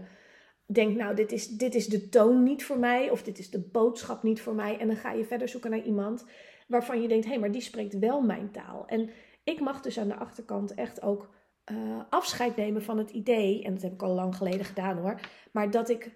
denkt, 0.66 0.98
nou, 0.98 1.16
dit 1.16 1.32
is, 1.32 1.48
dit 1.48 1.76
is 1.76 1.88
de 1.88 2.10
toon 2.10 2.44
niet 2.44 2.66
voor 2.66 2.80
mij, 2.80 3.10
of 3.10 3.24
dit 3.24 3.40
is 3.40 3.50
de 3.50 3.70
boodschap 3.72 4.24
niet 4.24 4.42
voor 4.42 4.56
mij. 4.56 4.78
En 4.78 4.88
dan 4.88 4.96
ga 4.96 5.12
je 5.12 5.26
verder 5.26 5.50
zoeken 5.50 5.70
naar 5.70 5.84
iemand 5.84 6.26
waarvan 6.68 7.02
je 7.02 7.08
denkt, 7.08 7.26
hé, 7.26 7.32
hey, 7.32 7.40
maar 7.40 7.52
die 7.52 7.62
spreekt 7.62 8.00
wel 8.00 8.22
mijn 8.22 8.52
taal. 8.52 8.88
En 8.88 9.10
ik 9.44 9.60
mag 9.60 9.82
dus 9.82 10.00
aan 10.00 10.08
de 10.08 10.16
achterkant 10.16 10.74
echt 10.74 11.02
ook 11.02 11.30
uh, 11.72 12.00
afscheid 12.10 12.56
nemen 12.56 12.84
van 12.84 12.98
het 12.98 13.10
idee, 13.10 13.64
en 13.64 13.74
dat 13.74 13.82
heb 13.82 13.94
ik 13.94 14.02
al 14.02 14.14
lang 14.14 14.36
geleden 14.36 14.66
gedaan 14.66 14.98
hoor, 14.98 15.20
maar 15.52 15.72
dat 15.72 15.90
ik 15.90 16.12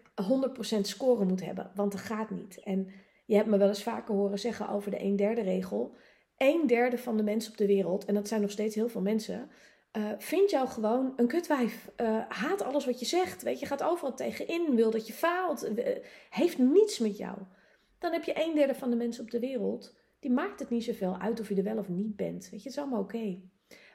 100% 0.78 0.80
scoren 0.82 1.28
moet 1.28 1.46
hebben, 1.46 1.72
want 1.76 1.92
dat 1.92 2.02
gaat 2.02 2.30
niet. 2.30 2.60
En 2.64 2.90
je 3.26 3.36
hebt 3.36 3.48
me 3.48 3.58
wel 3.58 3.68
eens 3.68 3.84
vaker 3.84 4.16
horen 4.16 4.40
zeggen 4.40 4.70
over 4.70 4.92
de 4.92 5.04
een 5.04 5.16
derde 5.16 5.42
regel. 5.42 5.96
Een 6.38 6.68
derde 6.68 6.98
van 6.98 7.18
de 7.18 7.24
mensen 7.24 7.52
op 7.52 7.58
de 7.58 7.66
wereld, 7.66 8.06
en 8.06 8.14
dat 8.14 8.28
zijn 8.28 8.42
nog 8.42 8.52
steeds 8.52 8.76
heel 8.76 8.90
veel 8.90 9.02
mensen, 9.02 9.50
uh, 9.98 10.12
vindt 10.18 10.52
jou 10.52 10.68
gewoon 10.68 11.14
een 11.16 11.28
kutwijf. 11.28 11.90
Uh, 11.98 12.22
haat 12.30 12.62
alles 12.62 12.86
wat 12.86 13.00
je 13.00 13.06
zegt. 13.06 13.42
Weet 13.42 13.60
je, 13.60 13.66
gaat 13.66 13.84
overal 13.84 14.14
tegenin, 14.14 14.76
wil 14.76 14.92
dat 14.92 15.08
je 15.08 15.14
faalt. 15.14 15.70
heeft 16.30 16.58
niets 16.58 17.00
met 17.00 17.18
jou. 17.18 17.38
Dan 18.00 18.12
heb 18.12 18.24
je 18.24 18.46
een 18.46 18.56
derde 18.56 18.76
van 18.76 18.90
de 18.90 18.96
mensen 18.96 19.24
op 19.24 19.32
de 19.32 19.40
wereld, 19.40 19.96
die 20.20 20.32
maakt 20.32 20.60
het 20.60 20.70
niet 20.70 20.84
zoveel 20.84 21.18
uit 21.18 21.40
of 21.40 21.50
je 21.50 21.56
er 21.56 21.64
wel 21.64 21.78
of 21.78 21.90
niet 21.90 22.16
bent. 22.16 22.50
Weet 22.50 22.64
je, 22.64 22.70
het 22.70 22.78
is 22.78 22.78
allemaal 22.78 23.02
oké. 23.02 23.40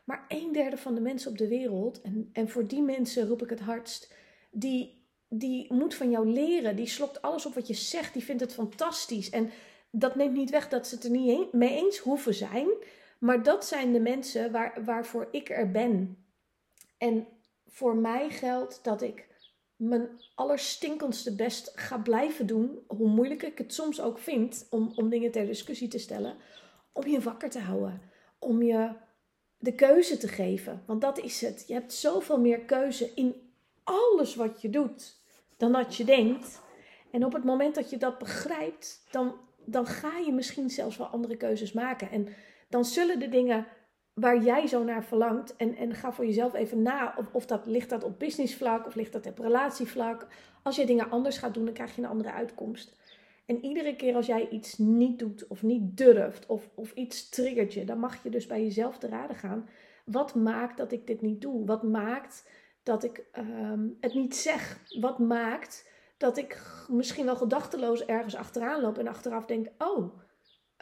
Maar 0.05 0.25
een 0.29 0.53
derde 0.53 0.77
van 0.77 0.95
de 0.95 1.01
mensen 1.01 1.31
op 1.31 1.39
de 1.39 1.49
wereld, 1.49 2.01
en, 2.01 2.31
en 2.33 2.49
voor 2.49 2.67
die 2.67 2.83
mensen 2.83 3.29
roep 3.29 3.43
ik 3.43 3.51
het 3.51 3.61
hardst, 3.61 4.15
die 4.51 5.05
die 5.39 5.73
moet 5.73 5.95
van 5.95 6.11
jou 6.11 6.29
leren. 6.29 6.77
Die 6.77 6.87
slokt 6.87 7.23
alles 7.23 7.47
op 7.47 7.55
wat 7.55 7.67
je 7.67 7.75
zegt. 7.75 8.13
Die 8.13 8.25
vindt 8.25 8.41
het 8.41 8.55
fantastisch. 8.55 9.31
En 9.31 9.51
dat 9.91 10.15
neemt 10.15 10.35
niet 10.35 10.51
weg 10.51 10.69
dat 10.69 10.87
ze 10.87 10.95
het 10.95 11.05
er 11.05 11.11
niet 11.11 11.53
mee 11.53 11.77
eens 11.77 11.99
hoeven 11.99 12.35
zijn. 12.35 12.69
Maar 13.25 13.43
dat 13.43 13.67
zijn 13.67 13.93
de 13.93 14.01
mensen 14.01 14.53
waar, 14.53 14.85
waarvoor 14.85 15.29
ik 15.31 15.51
er 15.51 15.71
ben. 15.71 16.25
En 16.99 17.27
voor 17.67 17.97
mij 17.97 18.31
geldt 18.31 18.81
dat 18.83 19.03
ik 19.03 19.27
mijn 19.77 20.09
allerstinkendste 20.35 21.35
best 21.35 21.73
ga 21.75 21.99
blijven 21.99 22.47
doen. 22.47 22.79
Hoe 22.87 23.09
moeilijk 23.09 23.43
ik 23.43 23.59
het 23.59 23.75
soms 23.75 24.01
ook 24.01 24.19
vind 24.19 24.67
om, 24.71 24.93
om 24.95 25.09
dingen 25.09 25.31
ter 25.31 25.47
discussie 25.47 25.89
te 25.89 25.99
stellen. 25.99 26.37
Om 26.93 27.07
je 27.07 27.21
wakker 27.21 27.51
te 27.51 27.59
houden. 27.59 28.01
Om 28.39 28.63
je 28.63 28.91
de 29.59 29.75
keuze 29.75 30.17
te 30.17 30.29
geven. 30.29 30.83
Want 30.87 31.01
dat 31.01 31.19
is 31.19 31.41
het. 31.41 31.65
Je 31.67 31.75
hebt 31.75 31.93
zoveel 31.93 32.41
meer 32.41 32.61
keuze 32.61 33.11
in 33.15 33.35
alles 33.85 34.35
wat 34.35 34.63
je 34.63 34.71
doet 34.71 35.17
dan 35.57 35.73
dat 35.73 35.97
je 35.97 36.05
denkt. 36.05 36.61
En 37.11 37.25
op 37.25 37.33
het 37.33 37.45
moment 37.45 37.75
dat 37.75 37.91
je 37.91 37.97
dat 37.97 38.19
begrijpt, 38.19 39.07
dan, 39.11 39.35
dan 39.65 39.87
ga 39.87 40.19
je 40.19 40.33
misschien 40.33 40.71
zelfs 40.71 40.97
wel 40.97 41.07
andere 41.07 41.37
keuzes 41.37 41.73
maken. 41.73 42.11
En 42.11 42.29
dan 42.75 42.85
zullen 42.85 43.19
de 43.19 43.29
dingen 43.29 43.67
waar 44.15 44.43
jij 44.43 44.67
zo 44.67 44.85
naar 44.85 45.05
verlangt, 45.05 45.57
en, 45.57 45.77
en 45.77 45.95
ga 45.95 46.13
voor 46.13 46.27
jezelf 46.27 46.55
even 46.55 46.83
na, 46.83 47.15
of, 47.17 47.27
of 47.33 47.47
dat, 47.47 47.67
ligt 47.67 47.91
dat 47.91 48.05
op 48.05 48.19
businessvlak 48.19 48.87
of 48.87 48.95
ligt 48.95 49.13
dat 49.13 49.27
op 49.27 49.39
relatievlak. 49.39 50.27
Als 50.63 50.77
je 50.77 50.87
dingen 50.87 51.11
anders 51.11 51.39
gaat 51.39 51.55
doen, 51.55 51.65
dan 51.65 51.75
krijg 51.75 51.97
je 51.97 52.03
een 52.03 52.09
andere 52.09 52.33
uitkomst. 52.33 53.01
En 53.47 53.65
iedere 53.65 53.97
keer 53.97 54.15
als 54.15 54.27
jij 54.27 54.49
iets 54.49 54.79
niet 54.79 55.19
doet 55.19 55.47
of 55.47 55.63
niet 55.63 55.97
durft 55.97 56.47
of, 56.47 56.71
of 56.75 56.93
iets 56.93 57.29
triggert 57.29 57.75
je, 57.75 57.85
dan 57.85 57.99
mag 57.99 58.23
je 58.23 58.31
dus 58.31 58.47
bij 58.47 58.63
jezelf 58.63 58.99
te 58.99 59.09
raden 59.09 59.37
gaan. 59.37 59.69
Wat 60.05 60.35
maakt 60.35 60.77
dat 60.77 60.93
ik 60.93 61.07
dit 61.07 61.21
niet 61.21 61.41
doe? 61.41 61.67
Wat 61.67 61.83
maakt 61.83 62.49
dat 62.83 63.05
ik 63.05 63.25
ehm, 63.33 63.89
het 64.01 64.15
niet 64.15 64.37
zeg. 64.37 64.81
Wat 65.01 65.19
maakt 65.19 65.91
dat 66.17 66.37
ik 66.37 66.63
misschien 66.89 67.25
wel 67.25 67.37
gedachteloos 67.37 68.05
ergens 68.05 68.37
achteraan 68.37 68.81
loop 68.81 68.99
en 68.99 69.09
achteraf 69.09 69.45
denk: 69.45 69.69
oh, 69.79 70.24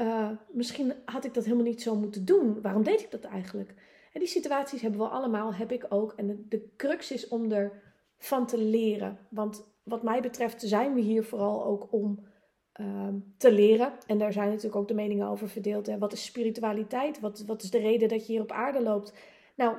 uh, 0.02 0.30
misschien 0.50 0.92
had 1.04 1.24
ik 1.24 1.34
dat 1.34 1.44
helemaal 1.44 1.64
niet 1.64 1.82
zo 1.82 1.94
moeten 1.94 2.24
doen. 2.24 2.60
Waarom 2.62 2.82
deed 2.82 3.00
ik 3.00 3.10
dat 3.10 3.24
eigenlijk? 3.24 3.74
En 4.12 4.20
die 4.20 4.28
situaties 4.28 4.82
hebben 4.82 5.00
we 5.00 5.06
allemaal, 5.06 5.54
heb 5.54 5.72
ik 5.72 5.86
ook. 5.88 6.12
En 6.16 6.26
de, 6.26 6.48
de 6.48 6.72
crux 6.76 7.10
is 7.10 7.28
om 7.28 7.52
ervan 7.52 8.46
te 8.46 8.58
leren. 8.58 9.18
Want 9.28 9.64
wat 9.82 10.02
mij 10.02 10.20
betreft 10.20 10.62
zijn 10.62 10.94
we 10.94 11.00
hier 11.00 11.24
vooral 11.24 11.64
ook 11.64 11.92
om 11.92 12.26
ehm, 12.72 13.14
te 13.36 13.52
leren. 13.52 13.92
En 14.06 14.18
daar 14.18 14.32
zijn 14.32 14.48
natuurlijk 14.48 14.76
ook 14.76 14.88
de 14.88 14.94
meningen 14.94 15.28
over 15.28 15.48
verdeeld. 15.48 15.86
Hè. 15.86 15.98
Wat 15.98 16.12
is 16.12 16.24
spiritualiteit? 16.24 17.20
Wat, 17.20 17.44
wat 17.46 17.62
is 17.62 17.70
de 17.70 17.78
reden 17.78 18.08
dat 18.08 18.26
je 18.26 18.32
hier 18.32 18.42
op 18.42 18.52
aarde 18.52 18.82
loopt? 18.82 19.14
Nou, 19.56 19.76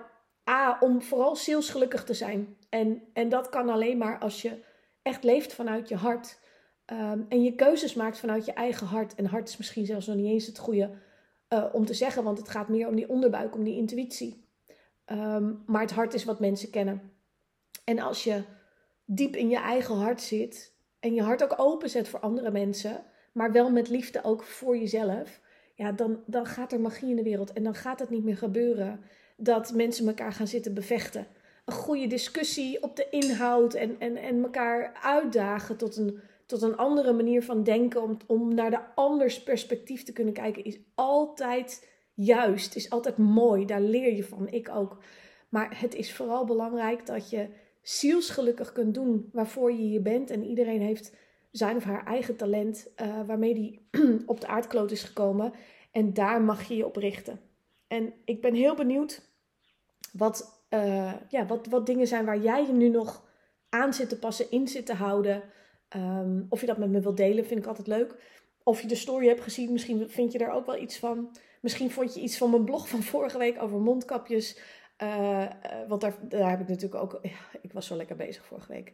A, 0.50 0.78
om 0.80 1.02
vooral 1.02 1.36
zielsgelukkig 1.36 2.04
te 2.04 2.14
zijn. 2.14 2.58
En, 2.70 3.04
en 3.14 3.30
dat 3.30 3.50
kan 3.50 3.70
alleen 3.70 3.98
maar 3.98 4.20
als 4.20 4.42
je 4.42 4.64
echt 5.02 5.24
leeft 5.24 5.54
vanuit 5.54 5.90
je 5.90 5.96
hart. 5.96 6.40
Ehm, 6.86 7.20
en 7.30 7.44
je 7.44 7.56
keuzes 7.56 7.94
maakt 7.94 8.20
vanuit 8.20 8.46
je 8.46 8.54
eigen 8.54 8.88
hart. 8.88 9.16
En 9.16 9.26
hart 9.26 9.50
is 9.50 9.58
misschien 9.58 9.86
zelfs 9.86 10.08
nog 10.08 10.16
niet 10.16 10.32
eens 10.32 10.46
het 10.46 10.58
goede 10.58 10.90
uh, 11.50 11.66
om 11.72 11.86
te 11.86 11.94
zeggen, 11.94 12.24
want 12.24 12.38
het 12.38 12.50
gaat 12.50 12.68
meer 12.68 12.88
om 12.88 12.96
die 12.96 13.10
onderbuik, 13.10 13.56
om 13.56 13.64
die 13.64 13.78
intuïtie. 13.78 14.48
Um, 15.06 15.64
maar 15.66 15.82
het 15.82 15.92
hart 15.92 16.14
is 16.14 16.24
wat 16.24 16.40
mensen 16.40 16.70
kennen. 16.70 17.12
En 17.84 18.00
als 18.00 18.24
je 18.24 18.44
diep 19.06 19.36
in 19.36 19.50
je 19.50 19.58
eigen 19.58 19.96
hart 19.96 20.22
zit 20.22 20.74
en 21.00 21.14
je 21.14 21.22
hart 21.22 21.44
ook 21.44 21.60
openzet 21.60 22.08
voor 22.08 22.20
andere 22.20 22.52
mensen, 22.52 23.04
maar 23.32 23.52
wel 23.52 23.72
met 23.72 23.90
liefde 23.90 24.24
ook 24.24 24.44
voor 24.44 24.78
jezelf, 24.78 25.42
ja, 25.76 25.92
dan, 25.92 26.24
dan 26.26 26.46
gaat 26.46 26.72
er 26.72 26.80
magie 26.80 27.10
in 27.10 27.16
de 27.16 27.24
wereld 27.24 27.54
en 27.54 27.64
dan 27.64 27.76
gaat 27.76 28.00
het 28.00 28.10
niet 28.10 28.24
meer 28.24 28.38
gebeuren 28.38 29.02
dat 29.38 29.74
mensen 29.74 30.08
elkaar 30.08 30.34
gaan 30.34 30.48
zitten 30.48 30.74
bevechten. 30.74 31.28
Een 31.66 31.74
goede 31.74 32.08
discussie 32.08 32.84
op 32.84 32.96
de 32.96 33.08
inhoud 33.10 33.74
en, 33.74 34.00
en, 34.00 34.18
en 34.18 34.44
elkaar 34.44 34.94
uitdagen 35.02 35.78
tot 35.78 35.98
een, 35.98 36.22
tot 36.46 36.62
een 36.62 36.78
andere 36.78 37.14
manier 37.14 37.44
van 37.44 37.64
denken, 37.64 38.02
om, 38.02 38.18
om 38.28 38.54
naar 38.54 38.70
de 38.70 38.80
anders 38.96 39.44
perspectief 39.44 40.04
te 40.04 40.14
kunnen 40.14 40.34
kijken, 40.34 40.64
is 40.64 40.80
altijd 40.96 41.90
juist, 42.14 42.76
is 42.76 42.90
altijd 42.90 43.18
mooi. 43.18 43.66
Daar 43.66 43.82
leer 43.82 44.16
je 44.16 44.24
van, 44.24 44.48
ik 44.48 44.70
ook. 44.70 44.98
Maar 45.50 45.80
het 45.80 45.96
is 45.96 46.14
vooral 46.14 46.46
belangrijk 46.46 47.06
dat 47.06 47.30
je 47.30 47.48
zielsgelukkig 47.82 48.72
kunt 48.72 48.94
doen 48.94 49.30
waarvoor 49.32 49.72
je 49.72 49.82
hier 49.82 50.02
bent. 50.02 50.30
En 50.30 50.44
iedereen 50.44 50.82
heeft 50.82 51.14
zijn 51.52 51.76
of 51.76 51.84
haar 51.84 52.06
eigen 52.06 52.36
talent 52.36 52.88
uh, 53.02 53.22
waarmee 53.26 53.54
die 53.54 53.88
op 54.26 54.42
de 54.42 54.48
aardkloot 54.48 54.92
is 54.92 55.04
gekomen. 55.04 55.54
En 55.92 56.14
daar 56.14 56.42
mag 56.42 56.64
je 56.64 56.76
je 56.76 56.86
op 56.86 56.96
richten. 56.96 57.40
En 57.88 58.14
ik 58.26 58.42
ben 58.42 58.54
heel 58.54 58.76
benieuwd 58.76 59.22
wat, 60.12 60.66
uh, 60.70 61.14
ja, 61.30 61.46
wat, 61.46 61.68
wat 61.68 61.86
dingen 61.86 62.08
zijn 62.08 62.26
waar 62.26 62.40
jij 62.40 62.66
je 62.66 62.74
nu 62.74 62.90
nog 62.90 63.26
aan 63.70 63.94
zit 63.94 64.10
te 64.10 64.20
passen, 64.20 64.52
in 64.52 64.68
zit 64.68 64.86
te 64.86 64.94
houden. 64.94 65.44
Um, 65.96 66.46
of 66.50 66.62
je 66.62 66.68
dat 66.68 66.78
met 66.78 66.90
me 66.90 67.00
wilt 67.00 67.18
delen, 67.18 67.46
vind 67.46 67.60
ik 67.60 67.66
altijd 67.66 67.88
leuk. 67.88 68.16
Of 68.64 68.82
je 68.82 68.88
de 68.88 68.96
story 68.96 69.28
hebt 69.28 69.42
gezien, 69.42 69.72
misschien 69.72 70.10
vind 70.10 70.32
je 70.32 70.38
daar 70.38 70.54
ook 70.54 70.66
wel 70.66 70.78
iets 70.78 70.98
van. 71.00 71.38
Misschien 71.62 71.92
vond 71.92 72.14
je 72.14 72.22
iets 72.22 72.38
van 72.38 72.50
mijn 72.50 72.66
blog 72.66 72.90
van 72.90 73.02
vorige 73.02 73.38
week 73.38 73.62
over 73.62 73.80
mondkapjes. 73.80 74.60
Uh, 75.04 75.46
want 75.88 76.02
daar, 76.02 76.16
daar 76.22 76.50
heb 76.50 76.60
ik 76.60 76.68
natuurlijk 76.68 77.02
ook. 77.02 77.20
Ik 77.62 77.74
was 77.74 77.88
zo 77.88 77.96
lekker 77.96 78.16
bezig 78.16 78.46
vorige 78.46 78.72
week. 78.72 78.92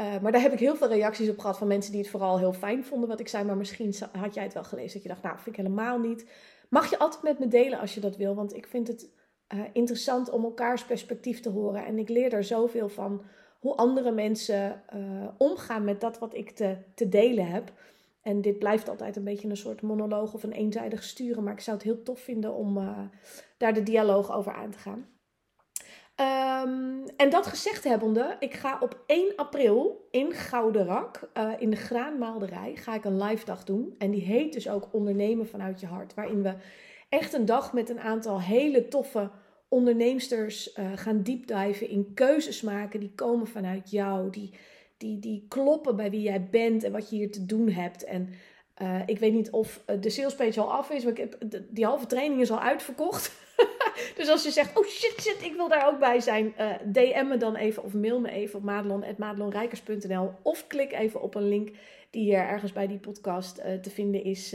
Uh, 0.00 0.20
maar 0.20 0.32
daar 0.32 0.40
heb 0.40 0.52
ik 0.52 0.58
heel 0.58 0.76
veel 0.76 0.88
reacties 0.88 1.28
op 1.28 1.38
gehad 1.38 1.58
van 1.58 1.66
mensen 1.66 1.92
die 1.92 2.00
het 2.00 2.10
vooral 2.10 2.38
heel 2.38 2.52
fijn 2.52 2.84
vonden 2.84 3.08
wat 3.08 3.20
ik 3.20 3.28
zei. 3.28 3.44
Maar 3.44 3.56
misschien 3.56 3.94
had 4.12 4.34
jij 4.34 4.44
het 4.44 4.54
wel 4.54 4.64
gelezen 4.64 4.92
dat 4.92 5.02
je 5.02 5.08
dacht, 5.08 5.22
nou, 5.22 5.34
vind 5.34 5.56
ik 5.56 5.62
helemaal 5.62 5.98
niet. 5.98 6.30
Mag 6.68 6.90
je 6.90 6.98
altijd 6.98 7.22
met 7.22 7.38
me 7.38 7.48
delen 7.48 7.78
als 7.78 7.94
je 7.94 8.00
dat 8.00 8.16
wil, 8.16 8.34
want 8.34 8.54
ik 8.54 8.66
vind 8.66 8.88
het 8.88 9.10
interessant 9.72 10.30
om 10.30 10.44
elkaars 10.44 10.84
perspectief 10.84 11.40
te 11.40 11.48
horen. 11.48 11.86
En 11.86 11.98
ik 11.98 12.08
leer 12.08 12.32
er 12.32 12.44
zoveel 12.44 12.88
van 12.88 13.24
hoe 13.60 13.76
andere 13.76 14.10
mensen 14.10 14.82
uh, 14.94 15.28
omgaan 15.36 15.84
met 15.84 16.00
dat 16.00 16.18
wat 16.18 16.34
ik 16.34 16.50
te, 16.50 16.76
te 16.94 17.08
delen 17.08 17.46
heb. 17.46 17.72
En 18.22 18.40
dit 18.40 18.58
blijft 18.58 18.88
altijd 18.88 19.16
een 19.16 19.24
beetje 19.24 19.48
een 19.48 19.56
soort 19.56 19.82
monoloog 19.82 20.34
of 20.34 20.42
een 20.42 20.52
eenzijdig 20.52 21.02
sturen. 21.02 21.44
Maar 21.44 21.52
ik 21.52 21.60
zou 21.60 21.76
het 21.76 21.86
heel 21.86 22.02
tof 22.02 22.20
vinden 22.20 22.54
om 22.54 22.76
uh, 22.76 22.98
daar 23.56 23.74
de 23.74 23.82
dialoog 23.82 24.32
over 24.32 24.52
aan 24.52 24.70
te 24.70 24.78
gaan. 24.78 25.06
Ehm, 26.14 27.08
en 27.16 27.30
dat 27.30 27.46
gezegd 27.46 27.84
hebbende, 27.84 28.36
ik 28.38 28.54
ga 28.54 28.78
op 28.80 29.02
1 29.06 29.32
april 29.36 30.08
in 30.10 30.32
Gouderak, 30.32 31.30
uh, 31.34 31.52
in 31.58 31.70
de 31.70 31.76
Graanmaalderij, 31.76 32.76
ga 32.76 32.94
ik 32.94 33.04
een 33.04 33.22
live 33.22 33.44
dag 33.44 33.64
doen. 33.64 33.94
En 33.98 34.10
die 34.10 34.22
heet 34.22 34.52
dus 34.52 34.68
ook 34.68 34.88
Ondernemen 34.90 35.46
vanuit 35.46 35.80
je 35.80 35.86
hart. 35.86 36.14
Waarin 36.14 36.42
we 36.42 36.54
echt 37.08 37.32
een 37.32 37.44
dag 37.44 37.72
met 37.72 37.88
een 37.88 38.00
aantal 38.00 38.40
hele 38.40 38.88
toffe 38.88 39.30
onderneemsters 39.70 40.76
uh, 40.76 40.92
gaan 40.94 41.22
diepdiven 41.22 41.88
in 41.88 42.14
keuzes 42.14 42.62
maken. 42.62 43.00
Die 43.00 43.12
komen 43.14 43.46
vanuit 43.46 43.90
jou, 43.90 44.30
die, 44.30 44.50
die, 44.96 45.18
die 45.18 45.44
kloppen 45.48 45.96
bij 45.96 46.10
wie 46.10 46.22
jij 46.22 46.48
bent 46.50 46.84
en 46.84 46.92
wat 46.92 47.10
je 47.10 47.16
hier 47.16 47.30
te 47.30 47.46
doen 47.46 47.68
hebt. 47.68 48.04
En 48.04 48.28
uh, 48.82 49.00
ik 49.06 49.18
weet 49.18 49.32
niet 49.32 49.50
of 49.50 49.84
de 50.00 50.10
salespage 50.10 50.60
al 50.60 50.72
af 50.72 50.90
is, 50.90 51.02
maar 51.02 51.12
ik 51.12 51.18
heb, 51.18 51.36
die 51.68 51.84
halve 51.84 52.06
training 52.06 52.40
is 52.40 52.50
al 52.50 52.60
uitverkocht. 52.60 53.32
dus 54.16 54.28
als 54.28 54.44
je 54.44 54.50
zegt, 54.50 54.78
oh 54.78 54.86
shit, 54.86 55.20
shit, 55.20 55.42
ik 55.42 55.54
wil 55.54 55.68
daar 55.68 55.86
ook 55.86 55.98
bij 55.98 56.20
zijn, 56.20 56.54
DM 56.84 57.26
me 57.28 57.36
dan 57.36 57.56
even 57.56 57.84
of 57.84 57.94
mail 57.94 58.20
me 58.20 58.30
even 58.30 58.58
op 58.58 58.64
madelon.madelonrijkers.nl 58.64 60.30
of 60.42 60.66
klik 60.66 60.92
even 60.92 61.22
op 61.22 61.34
een 61.34 61.48
link 61.48 61.70
die 62.10 62.22
hier 62.22 62.38
ergens 62.38 62.72
bij 62.72 62.86
die 62.86 62.98
podcast 62.98 63.54
te 63.54 63.90
vinden 63.90 64.24
is 64.24 64.54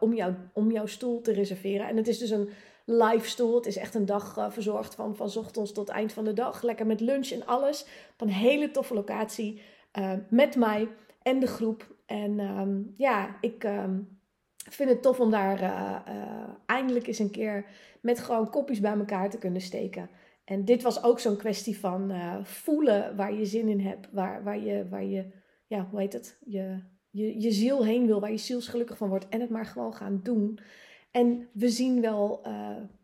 om, 0.00 0.14
jou, 0.14 0.34
om 0.52 0.72
jouw 0.72 0.86
stoel 0.86 1.20
te 1.20 1.32
reserveren. 1.32 1.88
En 1.88 1.96
het 1.96 2.08
is 2.08 2.18
dus 2.18 2.30
een 2.30 2.48
live. 2.84 3.54
Het 3.54 3.66
is 3.66 3.76
echt 3.76 3.94
een 3.94 4.06
dag 4.06 4.46
verzorgd 4.50 4.94
van, 4.94 5.16
van 5.16 5.30
ochtends 5.36 5.72
tot 5.72 5.88
eind 5.88 6.12
van 6.12 6.24
de 6.24 6.32
dag. 6.32 6.62
Lekker 6.62 6.86
met 6.86 7.00
lunch 7.00 7.30
en 7.30 7.46
alles. 7.46 7.82
Op 8.12 8.20
een 8.20 8.28
hele 8.28 8.70
toffe 8.70 8.94
locatie 8.94 9.62
met 10.28 10.56
mij 10.56 10.88
en 11.22 11.40
de 11.40 11.46
groep. 11.46 11.96
En 12.06 12.40
um, 12.40 12.94
ja, 12.96 13.36
ik... 13.40 13.64
Um, 13.64 14.22
vind 14.70 14.90
het 14.90 15.02
tof 15.02 15.20
om 15.20 15.30
daar 15.30 15.62
uh, 15.62 15.96
eindelijk 16.66 17.06
eens 17.06 17.18
een 17.18 17.30
keer 17.30 17.66
met 18.00 18.20
gewoon 18.20 18.50
kopjes 18.50 18.80
bij 18.80 18.92
elkaar 18.92 19.30
te 19.30 19.38
kunnen 19.38 19.60
steken. 19.60 20.10
En 20.44 20.64
dit 20.64 20.82
was 20.82 21.02
ook 21.02 21.20
zo'n 21.20 21.36
kwestie 21.36 21.78
van 21.78 22.12
voelen 22.42 23.16
waar 23.16 23.34
je 23.34 23.44
zin 23.44 23.68
in 23.68 23.80
hebt, 23.80 24.08
waar, 24.12 24.44
waar, 24.44 24.58
je, 24.58 24.88
waar 24.88 25.04
je, 25.04 25.24
ja, 25.66 25.88
hoe 25.90 26.00
heet 26.00 26.12
het, 26.12 26.38
je, 26.44 26.82
je, 27.10 27.40
je 27.40 27.50
ziel 27.50 27.84
heen 27.84 28.06
wil, 28.06 28.20
waar 28.20 28.30
je 28.30 28.36
zielsgelukkig 28.36 28.96
van 28.96 29.08
wordt 29.08 29.28
en 29.28 29.40
het 29.40 29.50
maar 29.50 29.66
gewoon 29.66 29.94
gaan 29.94 30.20
doen. 30.22 30.58
En 31.14 31.48
we 31.52 31.68
zien 31.68 32.00
wel 32.00 32.42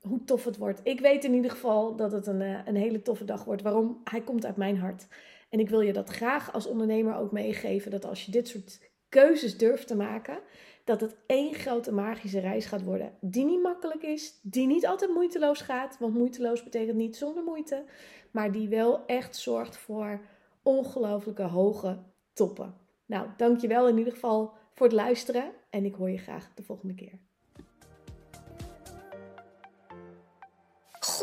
hoe 0.01 0.25
tof 0.25 0.45
het 0.45 0.57
wordt. 0.57 0.81
Ik 0.83 1.01
weet 1.01 1.25
in 1.25 1.35
ieder 1.35 1.51
geval 1.51 1.97
dat 1.97 2.13
het 2.13 2.27
een, 2.27 2.41
een 2.41 2.77
hele 2.77 3.03
toffe 3.03 3.25
dag 3.25 3.45
wordt. 3.45 3.63
Waarom? 3.63 4.01
Hij 4.05 4.21
komt 4.21 4.47
uit 4.47 4.57
mijn 4.57 4.79
hart. 4.79 5.07
En 5.49 5.61
ik 5.61 5.69
wil 5.69 5.81
je 5.81 5.93
dat 5.93 6.09
graag 6.09 6.53
als 6.53 6.67
ondernemer 6.67 7.17
ook 7.17 7.33
meegeven. 7.33 7.91
Dat 7.91 8.05
als 8.05 8.25
je 8.25 8.33
dit 8.33 8.49
soort 8.49 8.81
keuzes 9.09 9.59
durft 9.59 9.87
te 9.87 9.97
maken, 9.97 10.39
dat 10.85 11.01
het 11.01 11.17
één 11.27 11.55
grote 11.55 11.93
magische 11.93 12.41
reis 12.41 12.67
gaat 12.67 12.83
worden. 12.83 13.13
Die 13.21 13.45
niet 13.45 13.63
makkelijk 13.63 14.03
is, 14.03 14.39
die 14.43 14.67
niet 14.67 14.87
altijd 14.87 15.11
moeiteloos 15.11 15.61
gaat, 15.61 15.99
want 15.99 16.15
moeiteloos 16.15 16.65
betekent 16.65 16.97
niet 16.97 17.17
zonder 17.17 17.45
moeite, 17.45 17.85
maar 18.31 18.53
die 18.53 18.69
wel 18.69 19.07
echt 19.07 19.37
zorgt 19.37 19.77
voor 19.77 20.21
ongelooflijke 20.63 21.43
hoge 21.43 21.99
toppen. 22.33 22.75
Nou, 23.07 23.29
dankjewel 23.37 23.89
in 23.89 23.99
ieder 23.99 24.13
geval 24.13 24.53
voor 24.73 24.87
het 24.87 24.97
luisteren 24.97 25.51
en 25.71 25.85
ik 25.85 25.95
hoor 25.95 26.11
je 26.11 26.19
graag 26.19 26.51
de 26.55 26.63
volgende 26.63 26.95
keer. 26.95 27.19